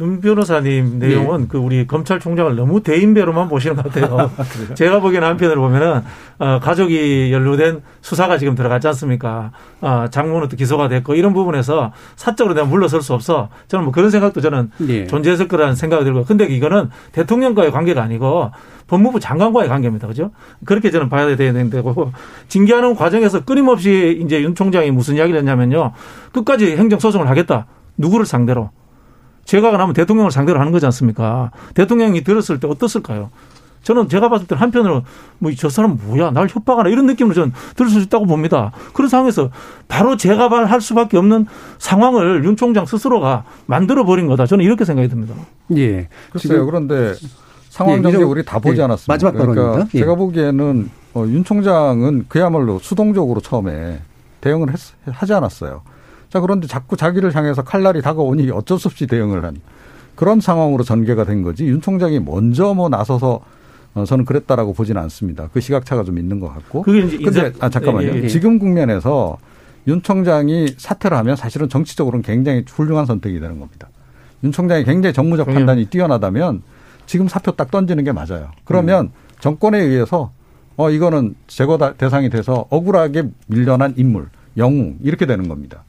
[0.00, 1.46] 윤 변호사님 내용은 네.
[1.48, 4.30] 그 우리 검찰총장을 너무 대인배로만 보시는 것 같아요.
[4.36, 6.02] 아, 제가 보기에는 한편으로 보면은
[6.38, 9.52] 어, 가족이 연루된 수사가 지금 들어갔지 않습니까?
[9.80, 13.48] 어, 장모는 또 기소가 됐고 이런 부분에서 사적으로 내가 물러설 수 없어.
[13.68, 15.06] 저는 뭐 그런 생각도 저는 네.
[15.06, 16.24] 존재했을 거라는 생각이 들고.
[16.24, 18.50] 근데 이거는 대통령과의 관계가 아니고
[18.86, 20.06] 법무부 장관과의 관계입니다.
[20.06, 20.30] 그죠?
[20.64, 22.12] 그렇게 저는 봐야 되는 데고
[22.48, 25.92] 징계하는 과정에서 끊임없이 이제 윤 총장이 무슨 이야기를 했냐면요.
[26.32, 27.66] 끝까지 행정소송을 하겠다.
[27.96, 28.70] 누구를 상대로.
[29.44, 31.50] 제가 나면 대통령을 상대로 하는 거지 않습니까?
[31.74, 33.30] 대통령이 들었을 때 어떻을까요?
[33.82, 35.02] 저는 제가 봤을 때 한편으로
[35.38, 38.70] 뭐 저 사람 뭐야 날 협박하나 이런 느낌으로 저는 들을 수 있다고 봅니다.
[38.92, 39.50] 그런 상황에서
[39.88, 41.46] 바로 제가 할 수밖에 없는
[41.78, 44.46] 상황을 윤 총장 스스로가 만들어 버린 거다.
[44.46, 45.34] 저는 이렇게 생각이 듭니다.
[45.76, 46.08] 예.
[46.30, 46.64] 글쎄요.
[46.64, 47.14] 그런데
[47.70, 49.12] 상황 예, 전개 우리 다 보지 예, 않았습니다.
[49.12, 49.62] 마지막 발언입니다.
[49.62, 49.98] 그러니까 예.
[49.98, 54.00] 제가 보기에는 어, 윤 총장은 그야말로 수동적으로 처음에
[54.40, 55.82] 대응을 했, 하지 않았어요.
[56.32, 59.60] 자, 그런데 자꾸 자기를 향해서 칼날이 다가오니 어쩔 수 없이 대응을 한
[60.14, 63.40] 그런 상황으로 전개가 된 거지 윤 총장이 먼저 뭐 나서서
[63.92, 65.50] 어, 저는 그랬다라고 보지는 않습니다.
[65.52, 66.82] 그 시각차가 좀 있는 것 같고.
[66.84, 68.08] 그게 이제 근데 아 잠깐만요.
[68.08, 68.28] 예, 예, 예.
[68.28, 69.36] 지금 국면에서
[69.86, 73.90] 윤 총장이 사퇴를 하면 사실은 정치적으로는 굉장히 훌륭한 선택이 되는 겁니다.
[74.42, 75.58] 윤 총장이 굉장히 정무적 그럼요.
[75.58, 76.62] 판단이 뛰어나다면
[77.04, 78.52] 지금 사표 딱 던지는 게 맞아요.
[78.64, 79.10] 그러면 음.
[79.40, 80.32] 정권에 의해서
[80.78, 85.84] 어 이거는 제거 대상이 돼서 억울하게 밀려난 인물, 영웅 이렇게 되는 겁니다.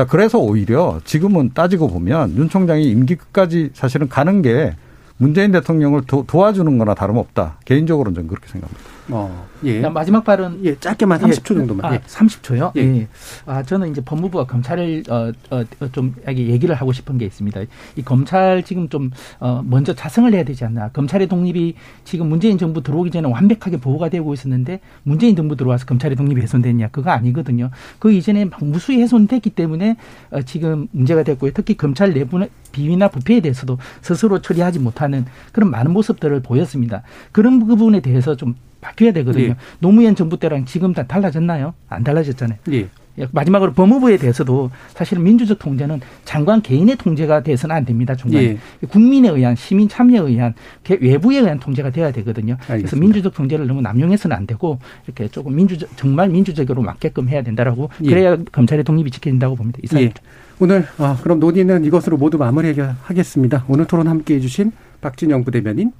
[0.00, 4.74] 자, 그래서 오히려 지금은 따지고 보면 윤 총장이 임기 끝까지 사실은 가는 게
[5.18, 7.58] 문재인 대통령을 도, 와주는 거나 다름없다.
[7.66, 8.99] 개인적으로는 저는 그렇게 생각합니다.
[9.12, 9.80] 어, 예.
[9.88, 11.58] 마지막 발언 예, 짧게만 30초 예.
[11.58, 11.86] 정도만.
[11.86, 11.98] 아, 예.
[12.00, 12.72] 30초요?
[12.76, 12.80] 예.
[12.80, 13.08] 예.
[13.46, 17.60] 아, 저는 이제 법무부와 검찰을 어, 어, 좀 얘기를 하고 싶은 게 있습니다.
[17.96, 20.88] 이 검찰 지금 좀 어, 먼저 자성을 해야 되지 않나.
[20.90, 26.16] 검찰의 독립이 지금 문재인 정부 들어오기 전에 완벽하게 보호가 되고 있었는데 문재인 정부 들어와서 검찰의
[26.16, 26.88] 독립이 훼손됐냐?
[26.88, 27.70] 그거 아니거든요.
[27.98, 29.96] 그 이전에 무수히 훼손됐기 때문에
[30.30, 31.52] 어, 지금 문제가 됐고요.
[31.54, 32.40] 특히 검찰 내부
[32.72, 37.02] 비위나 부패에 대해서도 스스로 처리하지 못하는 그런 많은 모습들을 보였습니다.
[37.32, 39.44] 그런 부분에 대해서 좀 바뀌어야 되거든요.
[39.44, 39.56] 예.
[39.78, 41.74] 노무현 정부 때랑 지금 다 달라졌나요?
[41.88, 42.58] 안 달라졌잖아요.
[42.72, 42.88] 예.
[43.32, 48.14] 마지막으로 법무부에 대해서도 사실 민주적 통제는 장관 개인의 통제가 돼서는 안 됩니다.
[48.14, 48.86] 중간에 예.
[48.86, 50.54] 국민에 의한 시민 참여에 의한
[51.00, 52.54] 외부에 의한 통제가 돼야 되거든요.
[52.54, 52.76] 알겠습니다.
[52.76, 57.90] 그래서 민주적 통제를 너무 남용해서는 안 되고 이렇게 조금 민주적 정말 민주적으로 맞게끔 해야 된다라고
[58.04, 58.08] 예.
[58.08, 59.78] 그래야 검찰의 독립이 지켜진다고 봅니다.
[59.82, 60.00] 이상.
[60.00, 60.12] 예.
[60.58, 63.64] 오늘 아, 그럼 논의는 이것으로 모두 마무리하겠습니다.
[63.68, 65.92] 오늘 토론 함께해 주신 박진영 부대변인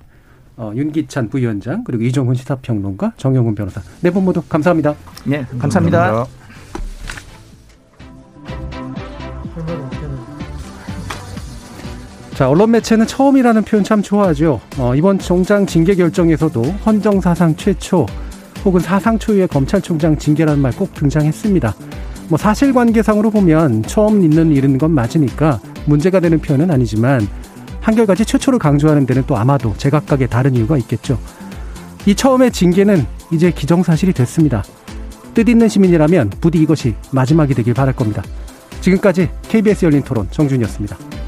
[0.60, 4.94] 어, 윤기찬 부위원장 그리고 이종훈 시사평론가 정영훈 변호사 네 분 모두 감사합니다.
[5.24, 6.26] 네, 감사합니다.
[6.26, 6.40] 감사합니다.
[12.34, 14.60] 자, 언론 매체는 처음이라는 표현 참 좋아하죠.
[14.78, 18.06] 어, 이번 총장 징계 결정에서도 헌정 사상 최초
[18.64, 21.74] 혹은 사상 초유의 검찰총장 징계라는 말 꼭 등장했습니다.
[22.28, 27.26] 뭐 사실관계상으로 보면 처음 있는 일은 건 맞으니까 문제가 되는 표현은 아니지만
[27.80, 31.18] 한결같이 최초를 강조하는 데는 또 아마도 제각각의 다른 이유가 있겠죠.
[32.06, 34.62] 이 처음의 징계는 이제 기정사실이 됐습니다.
[35.34, 38.22] 뜻있는 시민이라면 부디 이것이 마지막이 되길 바랄 겁니다.
[38.80, 41.19] 지금까지 KBS 열린 토론 정준이었습니다.